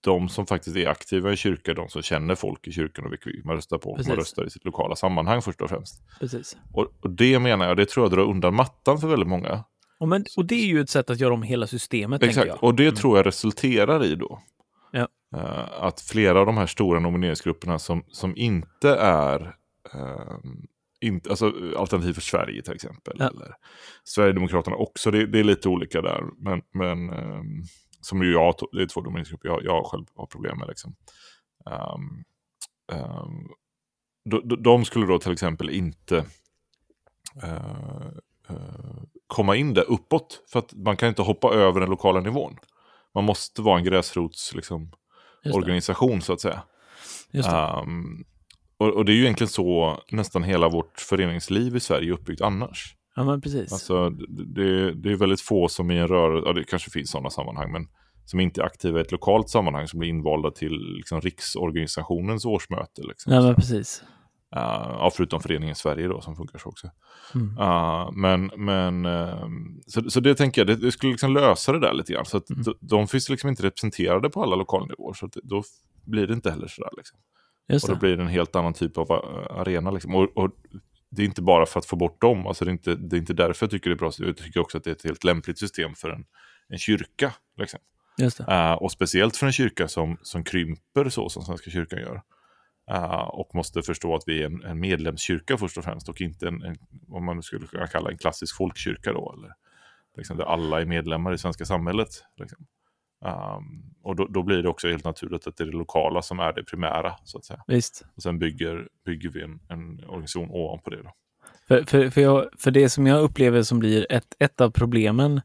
[0.00, 3.30] de som faktiskt är aktiva i kyrkan, de som känner folk i kyrkan och vilka
[3.44, 4.08] man röstar på, Precis.
[4.08, 6.02] man röstar i sitt lokala sammanhang först och främst.
[6.20, 6.56] Precis.
[6.72, 9.64] Och, och det menar jag, det tror jag drar undan mattan för väldigt många.
[10.00, 12.74] Och, men, och det är ju ett sätt att göra om hela systemet, Exakt, och
[12.74, 12.94] det Mm.
[12.94, 14.42] tror jag resulterar i då.
[14.92, 15.08] Ja.
[15.36, 19.54] eh, att flera av de här stora nomineringsgrupperna som, som inte är
[19.94, 20.66] ehm,
[21.00, 23.16] inte, alltså, Alternativ för Sverige till exempel.
[23.18, 23.28] Ja.
[23.28, 23.54] Eller
[24.04, 26.24] Sverigedemokraterna också, det, det är lite olika där.
[26.38, 27.62] Men, men ehm,
[28.00, 30.68] som ju jag, det är två nomineringsgrupper jag, jag själv har problem med.
[30.68, 30.94] Liksom.
[31.70, 32.24] Ehm,
[32.92, 33.48] ehm,
[34.24, 36.24] de, de- skulle då till exempel inte
[37.42, 38.06] eh,
[38.48, 40.42] eh, komma in där uppåt.
[40.52, 42.56] För att man kan inte hoppa över den lokala nivån.
[43.14, 44.92] Man måste vara en gräsrots liksom,
[45.54, 46.62] organisation så att säga.
[47.78, 48.24] Ehm,
[48.76, 52.40] och, och det är ju egentligen så nästan hela vårt föreningsliv i Sverige är uppbyggt
[52.40, 52.94] annars.
[53.18, 53.72] Ja, men precis.
[53.72, 57.30] Alltså, det, det- är väldigt få som i en rörelse, ja, det kanske finns sådana
[57.30, 57.86] sammanhang, men
[58.24, 63.02] som inte är aktiva i ett lokalt sammanhang som blir invalda till liksom, riksorganisationens årsmöte.
[63.08, 63.32] Liksom.
[63.32, 64.02] Ja, men precis.
[64.56, 64.60] eh,
[64.98, 66.90] ja, förutom föreningen Sverige då, som funkar så också.
[67.34, 67.58] Mm.
[67.58, 71.80] Uh, men, men ehm, så, så det tänker jag, det, det skulle liksom lösa det
[71.80, 72.24] där lite grann.
[72.24, 72.62] Så att Mm.
[72.62, 75.14] de, de finns liksom inte representerade på alla lokalnivåer.
[75.14, 75.62] Så det, då
[76.04, 76.90] blir det inte heller sådär.
[76.96, 77.18] Liksom.
[77.72, 78.00] Just Och då det.
[78.00, 79.90] blir det en helt annan typ av uh, arena.
[79.90, 80.14] Liksom.
[80.14, 80.50] Och, och
[81.10, 83.18] det är inte bara för att få bort dem, alltså det, är inte, det är
[83.18, 84.12] inte därför jag tycker det är bra.
[84.18, 86.24] Jag tycker också att det är ett helt lämpligt system för en,
[86.68, 87.34] en kyrka.
[87.56, 87.80] Liksom.
[88.48, 92.22] Uh, och speciellt för en kyrka som, som krymper så som Svenska kyrkan gör.
[92.90, 96.48] Uh, och måste förstå att vi är en, en medlemskyrka först och främst och inte
[96.48, 99.34] en, en, vad man skulle kunna kalla en klassisk folkkyrka då.
[99.38, 99.54] Eller,
[100.16, 102.08] liksom, där alla är medlemmar i svenska samhället.
[102.36, 102.66] Liksom.
[103.24, 106.40] Um, och då, då blir det också helt naturligt att det är det lokala som
[106.40, 107.14] är det primära.
[107.24, 107.64] så att säga.
[107.66, 108.04] Visst.
[108.16, 111.02] Och sen bygger, bygger vi en, en organisation ovanpå det.
[111.02, 111.12] Då.
[111.68, 115.40] För, för, för, jag, för det som jag upplever som blir ett, ett av problemen,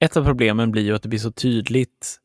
[0.00, 2.20] ett av problemen blir ju att det blir så tydligt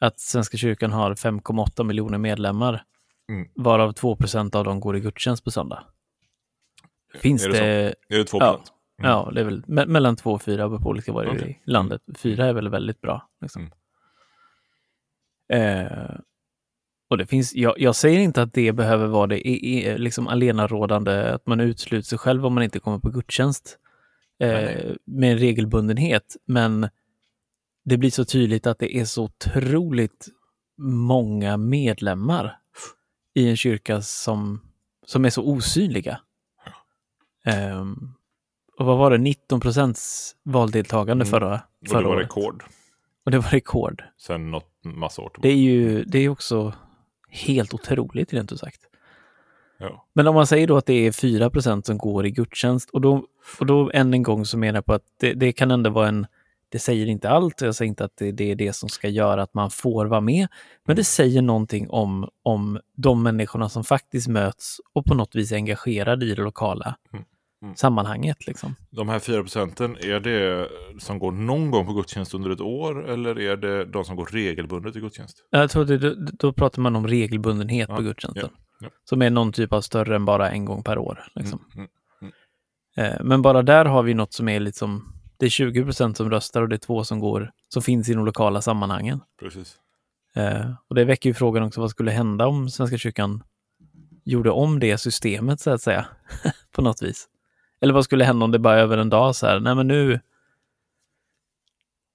[0.00, 2.84] att Svenska kyrkan har 5,8 miljoner medlemmar,
[3.28, 3.48] Mm.
[3.54, 5.84] varav 2% av dem går i gudstjänst på söndag.
[7.14, 7.94] Finns är det, det?
[8.08, 8.60] Är det 2 Ja.
[8.98, 9.10] Mm.
[9.10, 12.02] ja, det är väl me mellan 2 och 4 beror på olika var i landet.
[12.16, 13.28] Fyra är väl väldigt bra.
[13.40, 13.62] Liksom.
[13.62, 13.72] Mm.
[15.52, 16.14] Eh,
[17.10, 20.28] och det finns, jag, jag säger inte att det behöver vara det i, i, liksom
[20.28, 23.78] alenarådande, att man utesluter sig själv om man inte kommer på gudstjänst
[24.40, 26.36] eh, med en regelbundenhet.
[26.46, 26.88] Men
[27.84, 30.26] det blir så tydligt att det är så otroligt
[30.78, 32.58] många medlemmar
[33.34, 34.60] i en kyrka som,
[35.06, 36.20] som är så osynliga.
[37.44, 37.94] Ehm,
[38.78, 41.30] och vad var det, 19 procents valdeltagande Mm.
[41.30, 42.24] förra, Och det förra var året?
[42.24, 42.64] rekord.
[43.24, 44.04] Och det var rekord.
[44.18, 45.58] Sen något massa år Det är tillbaka.
[45.58, 46.72] ju det är också
[47.30, 48.80] helt otroligt, rent ut sagt.
[49.78, 50.06] Ja.
[50.12, 53.26] Men om man säger då att det är 4% som går i gudstjänst och då,
[53.60, 56.08] och då än en gång så menar jag på att det, det kan ändå vara
[56.08, 56.26] en,
[56.68, 59.42] det säger inte allt, jag säger inte att det, det är det som ska göra
[59.42, 60.48] att man får vara med,
[60.84, 65.52] men det säger någonting om, om de människorna som faktiskt möts och på något vis
[65.52, 66.96] är engagerade i det lokala.
[67.12, 67.24] Mm.
[67.76, 68.46] Sammanhanget.
[68.46, 68.74] Liksom.
[68.90, 73.08] De här 4 procenten, är det som går någon gång på gudstjänst under ett år
[73.10, 75.36] eller är det de som går regelbundet i gudstjänst?
[75.50, 78.50] Jag tror det, då pratar man om regelbundenhet Ja, på gudstjänsten.
[78.52, 78.88] ja, ja.
[79.04, 81.24] Som är någon typ av större än bara en gång per år.
[81.34, 81.64] Liksom.
[81.74, 81.88] Mm,
[82.22, 82.32] mm,
[82.96, 86.30] Eh, Men bara där har vi något som är liksom, det är 20 procent som
[86.30, 89.20] röstar och det är två som går, som finns i de lokala sammanhangen.
[89.40, 89.76] precis.
[90.36, 93.42] Eh, och det väcker ju frågan också, vad skulle hända om Svenska kyrkan
[94.24, 96.06] gjorde om det systemet så att säga,
[96.74, 97.26] på något vis?
[97.84, 100.20] Eller vad skulle hända om det bara över en dag så här, nej men nu,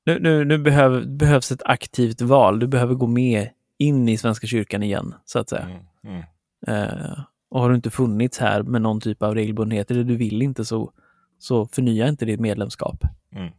[0.05, 4.47] nu, nu, nu behöv, behövs ett aktivt val, du behöver gå med in i Svenska
[4.47, 5.61] kyrkan igen, så att säga.
[5.61, 6.23] Mm, mm.
[6.67, 10.41] Eh, och har du inte funnits här med någon typ av regelbundenhet, eller du vill
[10.41, 10.91] inte, så,
[11.39, 13.03] så förnya inte ditt medlemskap.
[13.31, 13.51] Mm.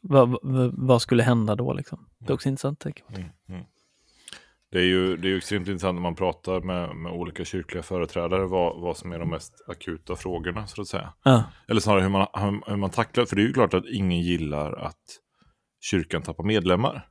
[0.00, 2.06] Vad, vad, vad skulle hända då liksom?
[2.18, 2.84] Det är också intressant.
[2.84, 3.02] Jag.
[3.08, 3.64] Mm, mm.
[4.72, 7.82] Det är ju det är ju extremt intressant när man pratar med, med olika kyrkliga
[7.82, 11.12] företrädare vad, vad som är de mest akuta frågorna så att säga.
[11.24, 12.26] Ja, Eller snarare hur man,
[12.66, 15.02] hur, man tacklar, för det är ju klart att ingen gillar att
[15.80, 17.08] kyrkan tappar medlemmar,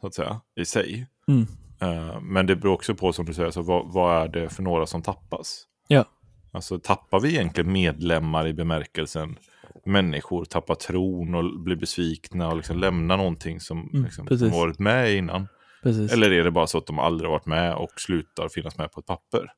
[0.00, 1.06] så att säga, i sig.
[1.28, 1.46] mm.
[1.80, 4.62] Eh, men det beror också på, som du säger, så vad, vad är det för
[4.62, 5.64] några som tappas?
[5.88, 6.04] ja.
[6.52, 9.36] Alltså tappar vi egentligen medlemmar i bemärkelsen
[9.84, 14.78] människor tappar tron och blir besvikna och liksom lämnar någonting som Mm, liksom, som varit
[14.78, 15.48] med innan?
[15.82, 16.12] Precis.
[16.12, 18.92] Eller är det bara så att de aldrig har varit med och slutar finnas med
[18.92, 19.52] på ett papper?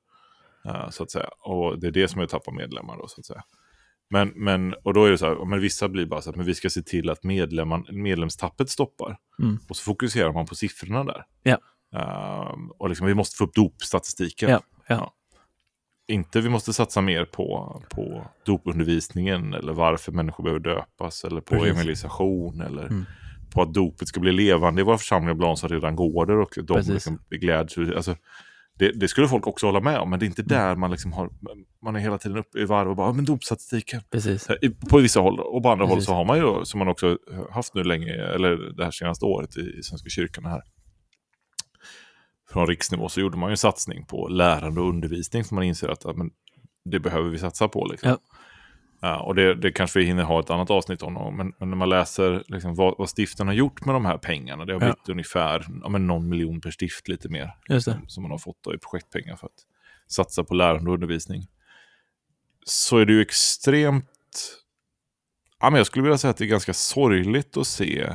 [0.64, 1.28] Eh, så att säga.
[1.40, 3.42] Och det är det som är att tappa medlemmar då, så att säga.
[4.11, 6.46] Men, men, och då är det så här, men vissa blir bara så att men
[6.46, 9.18] vi ska se till att medlemman, medlemstappet stoppar.
[9.42, 9.59] Mm.
[9.68, 11.24] Och så fokuserar man på siffrorna där.
[11.42, 11.59] Ja.
[11.94, 14.50] Ehm, och liksom, vi måste få upp dopstatistiken.
[14.50, 15.14] Ja, ja.
[16.09, 21.54] Inte vi måste satsa mer på, på dopundervisningen eller varför människor behöver döpas eller på
[21.54, 21.70] Precis.
[21.70, 23.04] evangelisation eller Mm.
[23.50, 26.50] På att dopet ska bli levande i våra församlingar bland som redan går där och
[26.56, 26.92] de Precis.
[26.94, 27.78] liksom gläds.
[27.78, 28.16] Alltså,
[28.78, 30.34] det, det skulle folk också hålla med om, men det är Mm.
[30.38, 31.30] inte där man liksom har,
[31.82, 34.00] man är hela tiden uppe i varv och bara, "Ja, men dopstatistiken.
[34.10, 34.48] precis.
[34.62, 36.06] I- På vissa håll och på andra håll Precis.
[36.06, 37.18] så har man ju, som man också
[37.50, 40.62] haft nu länge, eller det här senaste året i, i Svenska kyrkan här.
[42.52, 45.88] Från riksnivå så gjorde man ju en satsning på lärande och undervisning för man inser
[45.88, 46.30] att ja, men,
[46.84, 47.84] det behöver vi satsa på.
[47.90, 48.10] Liksom.
[48.10, 48.18] Ja.
[49.02, 51.76] Ja, och det, det kanske vi hinner ha ett annat avsnitt om, men, men när
[51.76, 54.86] man läser liksom, vad, vad stiften har gjort med de här pengarna, det har Ja.
[54.86, 58.00] blivit ungefär ja, men någon miljon per stift lite mer det.
[58.06, 59.52] som man har fått då i projektpengar för att
[60.08, 61.42] satsa på lärande och undervisning.
[62.66, 64.06] Så är det ju extremt...
[65.60, 68.08] Ja, men jag skulle vilja säga att det är ganska sorgligt att se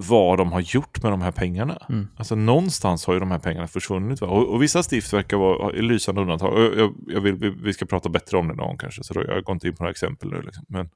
[0.00, 1.86] vad de har gjort med de här pengarna.
[1.88, 2.08] Mm.
[2.16, 4.22] Alltså någonstans har ju de här pengarna försvunnit.
[4.22, 6.52] Och, och vissa stift verkar vara lysande undantag.
[6.52, 9.14] Och Jag, jag vill, vi, vi ska prata bättre om det någon gång kanske, så
[9.14, 10.42] då, jag går inte in på några exempel nu.
[10.42, 10.64] Liksom.
[10.68, 10.90] Men,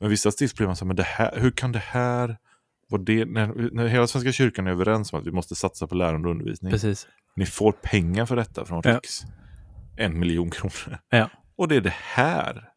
[0.00, 2.36] men vissa stift blir man så här, men det här, hur kan det här...
[2.88, 5.94] Vad det, när, när hela Svenska kyrkan är överens om att vi måste satsa på
[5.94, 6.72] lärande och undervisning.
[6.72, 7.06] Precis.
[7.36, 8.94] Ni får pengar för detta från Ja.
[8.94, 9.22] Riks.
[9.96, 10.98] En miljon kronor.
[11.10, 11.30] Ja.
[11.56, 12.68] Och det är det här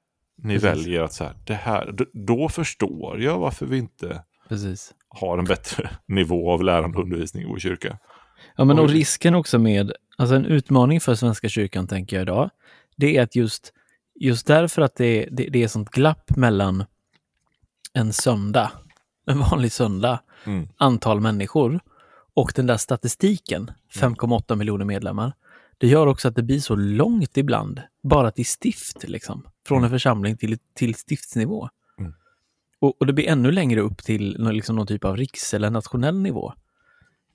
[0.44, 0.70] ni Precis.
[0.70, 4.94] väljer att så här, det här, då förstår jag varför vi inte Precis.
[5.10, 7.98] har en bättre nivå av lärande och undervisning i vår kyrka.
[8.56, 12.50] Ja, men och risken också med, alltså en utmaning för Svenska kyrkan tänker jag idag,
[12.96, 13.74] det är att just,
[14.20, 16.86] just därför att det, det, det är sånt glapp mellan
[17.94, 18.72] en söndag,
[19.28, 20.68] en vanlig söndag, Mm.
[20.78, 21.80] antal människor
[22.34, 25.34] och den där statistiken, 5,8 miljoner medlemmar,
[25.78, 29.90] det gör också att det blir så långt ibland, bara till stift, liksom, från en
[29.90, 31.70] församling till, till stiftsnivå.
[32.82, 32.90] Mm.
[32.90, 35.70] Och, och det blir ännu längre upp till nå- liksom, någon typ av riks eller
[35.70, 36.54] nationell nivå.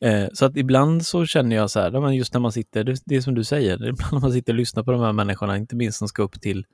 [0.01, 2.97] Eh, så att ibland så känner jag så här, men just när man sitter, det,
[3.05, 5.57] det är som du säger, ibland när man sitter och lyssnar på de här människorna,
[5.57, 6.67] inte minst som ska upp till,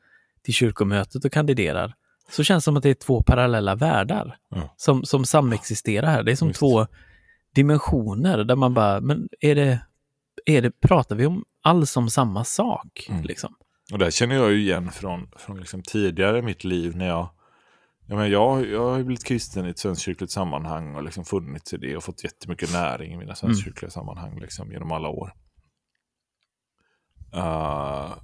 [0.42, 1.94] till kyrkomötet och kandiderar,
[2.30, 4.74] så känns det som att det är två parallella världar Ja.
[4.76, 6.22] som, som samexisterar här.
[6.22, 6.60] Det är som Visst.
[6.60, 6.86] två
[7.54, 9.80] dimensioner där man bara, men är det,
[10.46, 13.06] är det, pratar vi om alls om samma sak?
[13.10, 13.22] Mm.
[13.24, 13.54] Liksom?
[13.92, 17.28] Och det känner jag ju igen från, från liksom tidigare i mitt liv när jag
[18.10, 21.72] jag, menar, jag, jag har ju blivit kristen i ett svenskkyrkligt sammanhang och liksom funnits
[21.72, 25.32] i det och fått jättemycket näring i mina svenskkyrkliga sammanhang liksom, genom alla år.
[27.36, 28.14] Uh,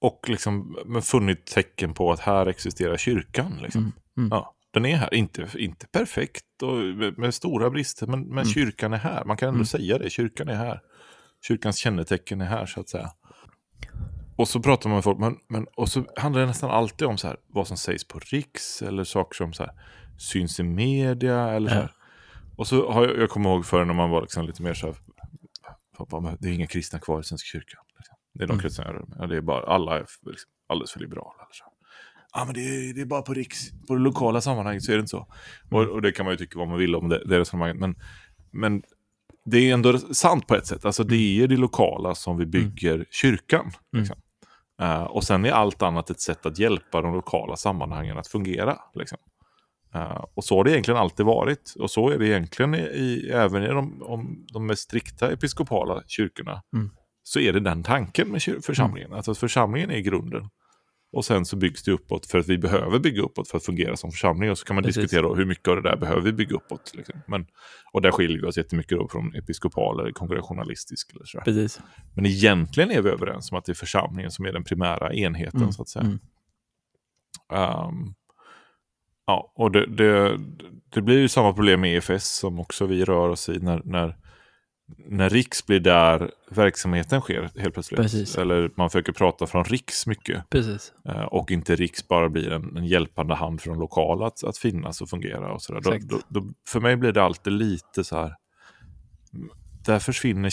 [0.00, 3.58] och liksom men funnit tecken på att här existerar kyrkan.
[3.62, 3.80] Liksom.
[3.82, 4.28] Mm, mm.
[4.30, 8.44] Ja, den är här, inte, inte perfekt och med, med stora brister, men, men Mm.
[8.44, 9.24] kyrkan är här.
[9.24, 9.66] Man kan ändå Mm.
[9.66, 10.80] säga det, kyrkan är här.
[11.48, 13.10] Kyrkans kännetecken är här så att säga.
[14.40, 17.18] Och så pratar man med folk, men, men, och så handlar det nästan alltid om
[17.18, 19.72] så här, vad som sägs på riks eller saker som så här,
[20.18, 21.48] syns i media.
[21.48, 21.92] Eller så här.
[22.56, 24.86] Och så har jag, jag kommer ihåg förr när man var liksom lite mer så
[24.86, 24.96] här,
[26.10, 27.80] "Fan, men det är inga kristna kvar i Svenska kyrkan.
[27.98, 28.16] Liksom.
[28.34, 28.62] Det är de Mm.
[28.62, 31.34] kristna jag ja, det är bara, alla är liksom, alldeles för liberala.
[31.38, 31.64] Eller så.
[32.34, 34.96] Ja, men det är, det är bara på riks, på det lokala sammanhanget så är
[34.96, 35.26] det inte så.
[35.70, 37.76] Och, och det kan man ju tycka vad man vill om det, det resonemanget.
[37.76, 37.94] Men,
[38.50, 38.82] men
[39.44, 40.84] det är ändå sant på ett sätt.
[40.84, 43.70] Alltså det är det lokala som vi bygger kyrkan.
[43.92, 44.16] Liksom.
[44.80, 48.78] Eh, och sen är allt annat ett sätt att hjälpa de lokala sammanhangen att fungera.
[48.94, 49.18] Liksom.
[49.94, 51.74] Eh, och så har det egentligen alltid varit.
[51.78, 56.02] Och så är det egentligen i, i, även i de, om, de mest strikta episkopala
[56.06, 56.62] kyrkorna.
[56.74, 56.90] Mm.
[57.22, 59.12] Så är det den tanken med församlingen.
[59.12, 60.50] Alltså att församlingen är grunden.
[61.12, 63.96] Och sen så byggs det uppåt för att vi behöver bygga uppåt för att fungera
[63.96, 64.50] som församling.
[64.50, 65.02] Och så kan man Precis.
[65.02, 66.92] diskutera då, hur mycket av det där behöver vi bygga uppåt.
[66.94, 67.20] Liksom.
[67.26, 67.46] Men,
[67.92, 71.12] och där skiljer vi oss jättemycket då från episkopal eller kongregationalistisk.
[71.14, 71.44] Eller sådär.
[71.44, 71.80] Precis.
[72.14, 75.60] Men egentligen är vi överens om att det är församlingen som är den primära enheten
[75.60, 76.04] Mm, så att säga.
[76.04, 76.18] mm.
[77.52, 78.14] Ehm,
[79.26, 80.38] ja, och det, det,
[80.88, 84.16] det blir ju samma problem med EFS som också vi rör oss i när, när,
[84.96, 88.00] när Riks blir där verksamheten sker helt plötsligt.
[88.00, 88.38] Precis.
[88.38, 90.92] Eller man försöker prata från Riks mycket Precis.
[91.04, 94.58] eh, och inte Riks bara blir en, en hjälpande hand för de lokala att, att
[94.58, 95.52] finnas och fungera.
[95.52, 95.80] Och sådär.
[95.80, 98.34] Då, då, då, för mig blir det alltid lite så här,
[99.84, 100.52] där försvinner,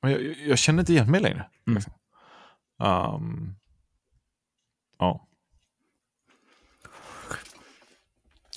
[0.00, 1.46] jag, jag känner inte igen mig längre.
[1.66, 1.82] Mm.
[2.82, 3.54] Ehm,
[4.98, 5.28] ja.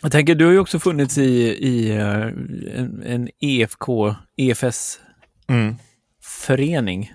[0.06, 2.22] Jag tänker, du har ju också funnits i, i eh,
[2.80, 7.14] en, en EFK, EFS-förening,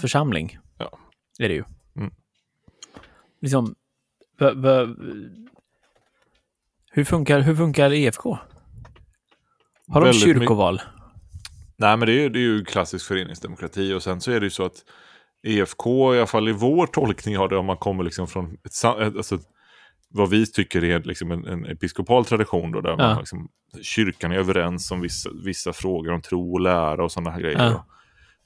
[0.00, 0.58] församling.
[0.78, 0.98] Ja.
[1.38, 1.64] Är det ju.
[1.96, 2.10] Mm.
[3.40, 3.74] Liksom,
[4.40, 4.86] va, va,
[6.90, 8.38] hur, funkar, hur funkar EFK?
[9.88, 10.80] Har de kyrkoval?
[11.76, 14.46] Nej, men det är, ju- det är ju klassisk föreningsdemokrati och sen så är det
[14.46, 14.84] ju så att
[15.42, 18.72] EFK, i alla fall i vår tolkning av det, om man kommer liksom från ett,
[18.72, 19.38] sa- ett, alltså,
[20.10, 23.18] vad vi tycker är liksom en, en episkopal tradition då, där man Ja.
[23.18, 23.48] liksom,
[23.82, 27.58] kyrkan är överens om vissa, vissa frågor om tro och lära och sådana här grejer.
[27.58, 27.86] Ja.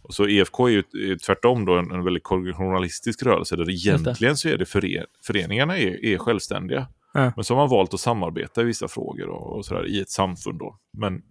[0.03, 0.79] Och så EFK är ju,
[1.13, 5.79] är tvärtom då en, en väldigt journalistisk rörelse där egentligen så är det före, föreningarna
[5.79, 6.87] är, är självständiga.
[7.15, 7.33] Ja.
[7.37, 10.11] Men så har man valt att samarbeta i vissa frågor och, och sådär, i ett
[10.11, 10.59] samfund.
[10.59, 10.79] Då.
[10.99, 11.23] Men,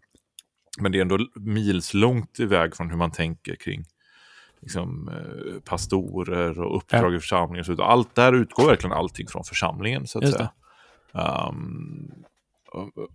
[0.79, 3.83] men det är ändå mils långt iväg från hur man tänker kring
[4.61, 7.59] liksom, eh, pastorer och uppdrag i församlingen.
[7.59, 7.83] och så.
[7.83, 10.07] Allt där utgår verkligen allting från församlingen.
[10.07, 10.51] så att Just säga.
[11.49, 12.11] Um,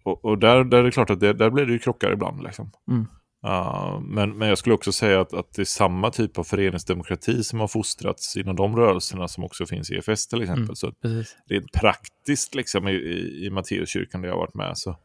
[0.03, 2.42] och och, där, där är det klart att det, där blir det ju krockar ibland.
[2.42, 2.70] Liksom.
[2.88, 3.07] Mm.
[3.47, 7.42] Uh, men, men jag skulle också säga att, att det är samma typ av föreningsdemokrati
[7.42, 10.64] som har fostrats inom de rörelserna som också finns i EFS till exempel.
[10.64, 10.76] Mm.
[10.76, 11.36] Så Precis.
[11.47, 14.97] rent praktiskt liksom, i, i, i Matteuskyrkan där jag har varit med så,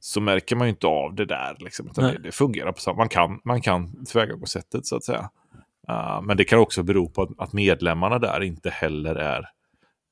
[0.00, 1.56] så märker man ju inte av det där.
[1.58, 5.30] Liksom, utan det, det fungerar på samma Man kan, man kan tillvägagångssättet så att säga.
[5.90, 9.48] Uh, men det kan också bero på att, att medlemmarna där inte heller är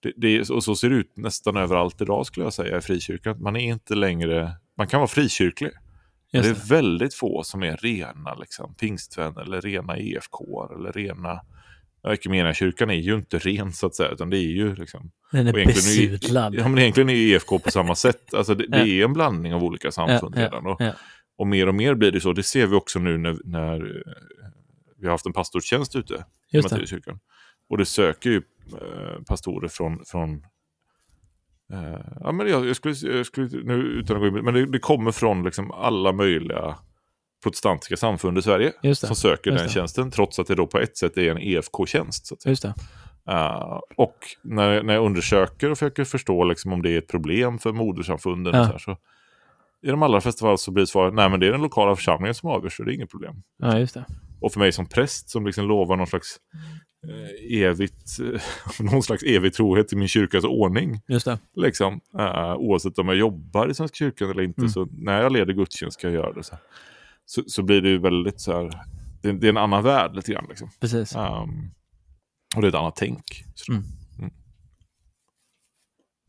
[0.03, 3.43] det, det, och så ser det ut nästan överallt idag skulle jag säga i frikyrkan.
[3.43, 5.71] Man är inte längre, man kan vara frikyrklig.
[6.33, 6.75] Det Just är det.
[6.75, 11.41] väldigt få som är rena liksom, pingstvänner eller rena EFK eller rena
[12.03, 15.11] Ja, kyrkan är ju inte ren så att säga, utan det är ju liksom...
[15.33, 16.55] Den är besudlad.
[16.55, 18.35] Ja, men egentligen är EFK på samma sätt.
[18.35, 20.67] Alltså det, det är en blandning av olika samfund redan.
[20.67, 20.81] Och,
[21.39, 22.33] och mer och mer blir det så.
[22.33, 24.46] Det ser vi också nu när, när eh,
[24.99, 26.63] vi har haft en pastortjänst ute i.
[26.63, 27.19] Matteuskyrkan.
[27.69, 28.43] Och det söker ju
[28.73, 30.35] eh, pastorer från, från
[31.73, 34.67] eh, ja, men jag, jag, skulle, jag skulle, nu utan att gå in, men det,
[34.67, 36.79] det kommer från liksom alla möjliga
[37.43, 41.17] protestantiska samfund i Sverige som söker den tjänsten, trots att det då på ett sätt
[41.17, 42.33] är en EFK-tjänst.
[42.47, 42.75] Just det.
[43.31, 47.59] Uh, och när, när jag undersöker och försöker förstå liksom, om det är ett problem
[47.59, 48.61] för modersamfunden Ja.
[48.61, 48.97] och så, här, så
[49.83, 52.35] i de allra flesta fall så blir svaret nej men det är den lokala församlingen
[52.35, 53.43] som avgör så det är inget problem.
[53.59, 54.05] Ja, just det.
[54.41, 56.37] Och för mig som präst som liksom lovar någon slags
[57.09, 58.41] eh, evigt, eh,
[58.93, 61.01] någon slags evig trohet till min kyrkas ordning.
[61.09, 61.39] Just det.
[61.57, 64.71] Liksom, eh, oavsett om jag jobbar i Svenska kyrkan eller inte, Mm.
[64.71, 66.43] så när jag leder gudstjänst ska jag göra det.
[66.43, 66.57] Så,
[67.25, 68.71] så, så blir det ju väldigt så här,
[69.23, 70.47] det, det är en annan värld lite grann.
[70.49, 70.71] Liksom.
[70.81, 71.15] Precis.
[71.17, 71.71] Um,
[72.57, 73.45] och det är ett annat tänk.
[73.55, 73.85] Så- Mm.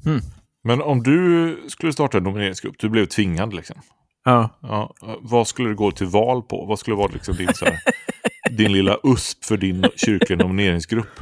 [0.05, 0.21] Mm.
[0.63, 3.81] Men om du skulle starta en nomineringsgrupp, du blev tvingad liksom.
[4.25, 4.59] Ja.
[4.61, 6.65] Ja, vad skulle du gå till val på?
[6.65, 7.73] Vad skulle vara liksom din, så här,
[8.57, 11.19] din lilla USP för din kyrkliga nomineringsgrupp?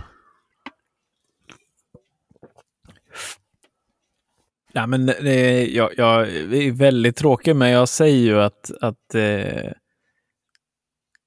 [4.74, 9.72] Ja, men det, jag, jag är väldigt tråkig, men jag säger ju att, att eh,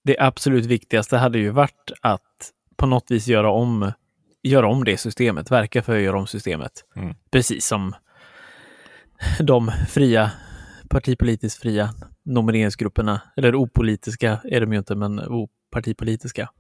[0.05, 3.93] det absolut viktigaste hade ju varit att på något vis göra om,
[4.43, 6.73] göra om det systemet, verka för att göra om systemet.
[6.97, 7.15] Mm.
[7.31, 7.95] Precis som
[9.41, 10.31] de fria,
[10.91, 11.91] partipolitiskt fria
[12.25, 15.19] nomineringsgrupperna, eller opolitiska är de ju inte, men
[15.71, 16.51] opartipolitiska,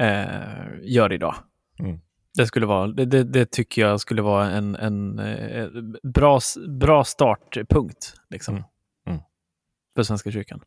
[0.00, 1.34] eh, gör idag.
[1.78, 2.00] Mm.
[2.34, 5.68] Det skulle vara, det, det, det tycker jag skulle vara en, en eh,
[6.02, 8.64] bra, bra startpunkt liksom, Mm.
[9.06, 9.20] Mm.
[9.94, 10.60] för Svenska kyrkan.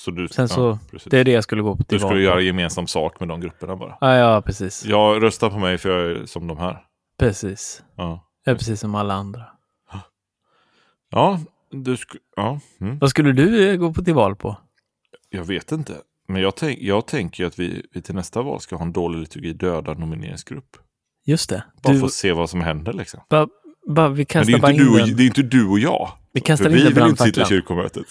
[0.00, 1.10] Så du, Sen så- precis.
[1.10, 3.40] Det är det jag skulle gå på till du skulle göra gemensam sak med de
[3.40, 3.98] grupperna bara.
[4.00, 4.84] Ja, ja, precis.
[4.84, 6.84] Jag röstar på mig för jag är som de här.
[7.18, 7.82] Precis.
[7.96, 9.44] Ja, Jag är precis som alla andra.
[11.10, 11.40] ja
[11.70, 12.60] du sk- ja.
[12.80, 12.98] Mm.
[12.98, 14.56] Vad skulle du eh, gå på till val på?
[15.30, 15.96] Jag vet inte.
[16.28, 19.18] Men jag, tänk, jag tänker att vi, vi till nästa val ska ha en dålig
[19.18, 20.76] liturgi döda nomineringsgrupp.
[21.26, 21.64] Just det.
[21.82, 23.20] Bara Du, för att se vad som händer liksom.
[23.30, 23.48] bara,
[23.86, 25.66] bara, vi Men det kastar är, bara inte in du och, det är inte du
[25.68, 26.12] och jag.
[26.32, 28.06] Vi kastar För in vi vill inte sitta i kyrkomötet.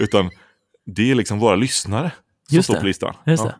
[0.00, 0.30] Utan
[0.86, 2.10] det är liksom våra lyssnare
[2.48, 2.80] som Just står det.
[2.80, 3.14] på listan.
[3.26, 3.48] Just Ja.
[3.50, 3.56] det.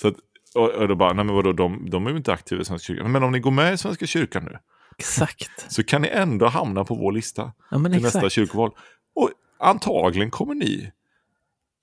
[0.00, 0.14] Så att,
[0.54, 2.86] och, och då bara, nej men vadå, de, de är ju inte aktiva i Svenska
[2.86, 3.12] kyrkan.
[3.12, 4.58] Men om ni går med i Svenska kyrkan nu
[4.98, 5.66] Exakt.
[5.72, 8.32] så kan ni ändå hamna på vår lista Ja, till nästa exakt.
[8.32, 8.70] kyrkoval.
[9.14, 10.92] Och antagligen kommer ni,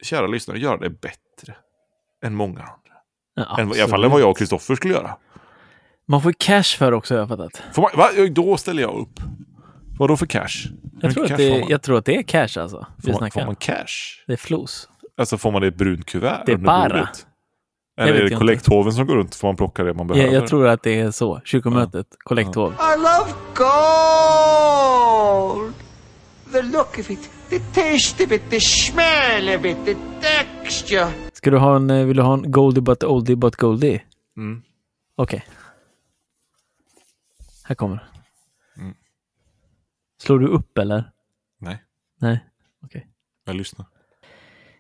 [0.04, 1.56] kära lyssnare, göra det bättre
[2.26, 2.76] än många andra.
[3.36, 5.18] Ja, Än, I alla fall än vad jag och Kristoffer skulle göra.
[6.06, 7.62] Man får cash för också, har jag fattat.
[7.74, 7.82] Får
[8.26, 8.34] man?
[8.34, 9.20] Då ställer jag upp.
[10.00, 10.50] Vad då för cash?
[11.02, 12.88] Jag tror, att cash det, jag tror att det är cash alltså.
[13.06, 14.24] Får man, får man cash?
[14.28, 14.90] Det är flos.
[15.18, 16.90] Alltså får man det i ett brunt kuvert Det är bara.
[16.90, 17.28] bordet?
[18.04, 18.36] Eller vet är det inte.
[18.36, 19.36] kollekthoven som går runt?
[19.36, 20.34] Får man plocka det man behöver?
[20.34, 21.42] Jag, jag tror att det är så.
[21.46, 22.74] Kyrkomötet, kollekthov.
[22.74, 25.74] I love gold.
[26.52, 31.08] The look of it, the taste of it, the smell of it, the texture.
[31.34, 34.02] Ska du ha en, eh, vill du ha en Goldie but oldie but goldie?
[34.38, 34.62] Mm.
[35.16, 35.46] Okej.
[37.64, 38.02] Här kommer det.
[38.82, 38.94] Mm.
[40.22, 41.12] Slår du upp eller?
[41.60, 41.84] Nej,
[42.20, 42.46] Nej.
[42.86, 43.08] Okej.
[43.46, 43.86] jag lyssnar.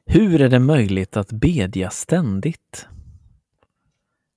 [0.05, 2.88] Hur är det möjligt att bedja ständigt?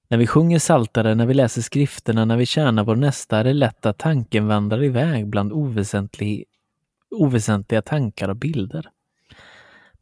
[0.09, 3.53] När vi sjunger saltare, när vi läser skrifterna, när vi tjänar vår nästa är det
[3.53, 6.45] lätt att tanken vandrar iväg bland oväsentlig,
[7.11, 8.91] oväsentliga tankar och bilder.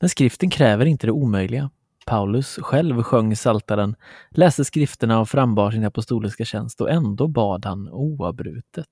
[0.00, 1.70] Men skriften kräver inte det omöjliga.
[2.06, 3.96] Paulus själv sjöng saltaren,
[4.30, 8.86] läste skrifterna och frambar sin apostoliska tjänst och ändå bad han oavbrutet.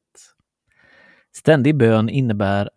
[1.33, 2.71] Ständig bön innebär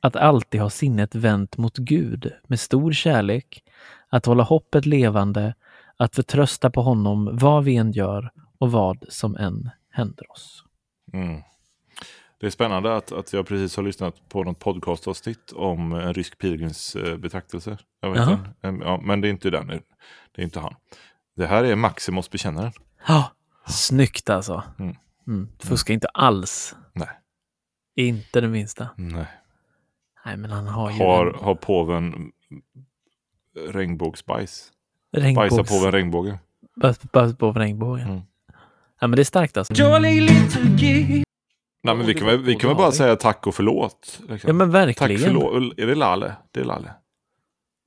[0.00, 3.62] att alltid ha sinnet vänt mot Gud med stor kärlek,
[4.08, 5.54] att hålla hoppet levande,
[6.02, 10.64] att förtrösta på honom vad vi än gör och vad som än händer oss.
[11.12, 11.42] Mm.
[12.40, 16.38] Det är spännande att, att jag precis har lyssnat på något podcastavsnitt om en rysk
[16.38, 17.78] pilgrims eh, betraktelse.
[18.00, 18.28] Jag vet.
[18.62, 19.66] Em, Ja, men det är inte den.
[19.66, 19.82] Det
[20.34, 20.74] är inte han.
[21.36, 22.72] Det här är Maximus bekännaren.
[23.08, 23.32] Ja,
[23.66, 24.62] snyggt alltså.
[24.78, 24.96] Mm.
[25.26, 25.48] Mm.
[25.58, 26.76] Fuskar inte alls.
[26.92, 27.08] Nej.
[27.96, 28.88] Inte det minsta.
[28.96, 29.26] Nej.
[30.24, 32.32] Nej, men han har ju Har, en har påven
[33.68, 34.72] regnbågsbajs?
[35.12, 35.50] Regnbågs...
[35.56, 36.38] Bajsar påven regnbåge?
[36.76, 38.08] Bajs- bajs på regnbågen.
[38.08, 38.20] Mm.
[39.00, 39.74] Ja, men det är starkt alltså.
[41.84, 44.20] Nej, men vi kan väl, vi kan väl bara säga tack och förlåt.
[44.28, 44.48] Liksom.
[44.48, 45.20] Ja, men tack verkligen.
[45.20, 45.78] förlåt.
[45.78, 46.32] Är det Lalle?
[46.50, 46.90] Det är Lalle.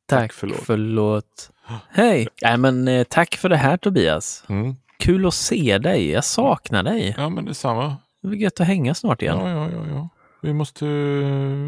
[0.07, 0.57] Tack, förlåt.
[0.63, 1.51] förlåt.
[1.89, 2.27] Hej!
[2.41, 4.43] Nej, men eh, tack för det här Tobias.
[4.49, 4.75] Mm.
[4.99, 6.09] Kul att se dig.
[6.11, 7.15] Jag saknar dig.
[7.17, 7.97] Ja, men detsamma.
[8.21, 9.39] Det blir gött att hänga snart igen.
[9.39, 10.09] Ja, ja, ja, ja.
[10.41, 10.85] Vi måste,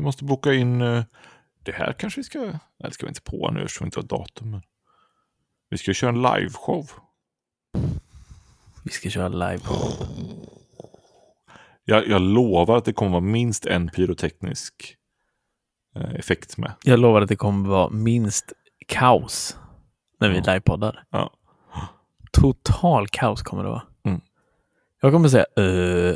[0.01, 0.81] måste boka in...
[0.81, 1.03] eh,
[1.63, 2.39] Det här kanske vi ska...
[2.39, 4.51] Nej, det ska vi inte på nu eftersom vi inte har datum.
[4.51, 4.61] Men
[5.69, 6.89] vi ska köra en liveshow.
[8.83, 9.59] Vi ska köra live.
[11.85, 14.95] Jag, jag lovar att det kommer vara minst en pyroteknisk
[15.95, 16.73] eh, effekt med.
[16.83, 18.53] Jag lovar att det kommer vara minst
[18.87, 19.57] kaos
[20.19, 20.43] när vi Ja.
[20.53, 21.03] livepoddar.
[21.09, 21.33] Ja.
[22.31, 23.83] Total kaos kommer det vara.
[24.03, 24.21] Mm.
[25.01, 26.15] Jag kommer säga uh,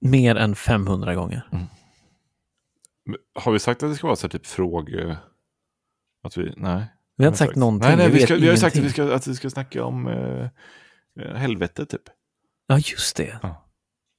[0.00, 1.48] mer än 500 gånger.
[3.04, 5.18] Men Har vi sagt att det ska vara så typ fråge...
[6.22, 6.52] Att vi...
[6.56, 6.86] Nej.
[7.20, 7.88] Vi har inte sagt någonting.
[7.88, 10.06] Nej, nej, vi, ska, vi har sagt att vi ska, att vi ska snacka om
[10.06, 10.48] eh,
[11.24, 12.02] eh, helvete typ.
[12.66, 13.38] Ja, just det.
[13.42, 13.64] Ja.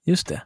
[0.06, 0.41] Just det.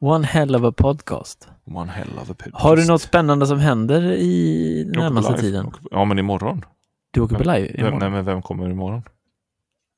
[0.00, 1.48] One hell of a podcast.
[1.64, 2.62] One hell of a podcast.
[2.62, 5.72] Har du något spännande som händer i närmaste tiden?
[5.90, 6.64] Ja, men imorgon.
[7.10, 7.98] Du åker på live Vem, imorgon?
[7.98, 9.02] nej, men vem kommer imorgon?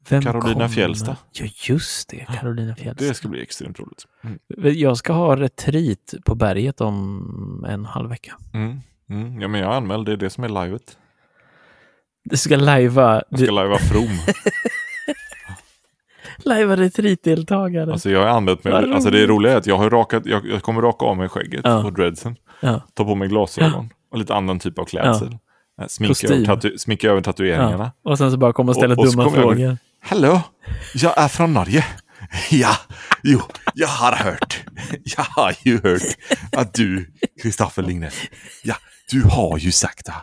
[0.08, 0.68] Vem Carolina kommer?
[0.68, 1.16] Fjällstad.
[1.32, 2.26] Ja, just det.
[2.40, 3.08] Carolina Fjällstad.
[3.08, 4.06] Det ska bli extremt roligt.
[4.22, 4.38] Mm.
[4.78, 8.36] Jag ska ha retreat på berget om en halv vecka.
[8.52, 8.80] Mm.
[9.10, 9.40] Mm.
[9.40, 10.06] Ja, men jag är anmäld.
[10.06, 10.98] Det är det som är livet.
[12.24, 14.08] Du ska lajva, Jag ska lajva from.
[16.44, 17.92] lajva retreatdeltagare.
[17.92, 20.62] Alltså jag anmält Vad med, alltså det roliga är att jag har rakat, jag, jag
[20.62, 21.84] kommer raka av mig skägget Ja.
[21.84, 22.36] och dreadsen.
[22.60, 22.80] ja.
[22.94, 25.38] Ta på mig glasögon och lite annan typ av klädsel.
[25.76, 25.88] Ja.
[25.88, 26.32] Sminka, Kostym.
[26.32, 27.92] över tatu, sminka över tatueringarna.
[28.04, 28.10] ja.
[28.10, 29.78] Och sen så bara komma och ställa Och- och dumma frågor.
[30.00, 30.40] Hallå,
[30.94, 31.84] jag är från Norge.
[32.50, 32.76] Ja,
[33.22, 33.40] jo,
[33.74, 34.60] jag har hört.
[35.16, 36.02] Jag har ju hört
[36.52, 37.06] att du,
[37.42, 38.12] Kristoffer Lignell,
[38.62, 38.74] ja,
[39.10, 40.14] du har ju sagt det.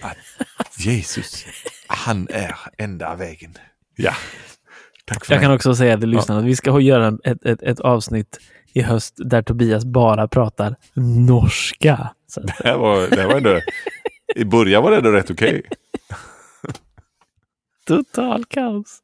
[0.00, 0.16] Att
[0.78, 1.46] Jesus,
[1.86, 3.54] han är enda vägen.
[3.96, 4.14] Ja,
[5.04, 5.44] tack för Jag mig.
[5.46, 8.38] kan också säga till lyssnarna att vi ska göra ett, ett, ett avsnitt
[8.72, 10.76] i höst där Tobias bara pratar
[11.26, 12.14] norska.
[12.26, 13.60] Så, Det här var, det här var ändå,
[14.36, 15.62] I början var det ändå rätt okej.
[17.86, 19.02] total kaos.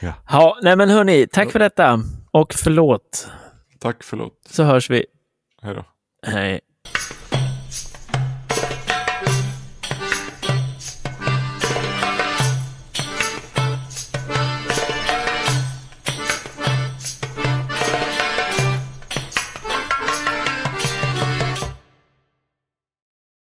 [0.00, 0.12] Ja.
[0.30, 2.00] Ja, nej men hörni, tack för detta.
[2.30, 3.28] Och förlåt,
[3.78, 4.40] Tack, förlåt.
[4.50, 5.06] så hörs vi.
[5.62, 5.84] Hej då.
[6.26, 6.60] Hej.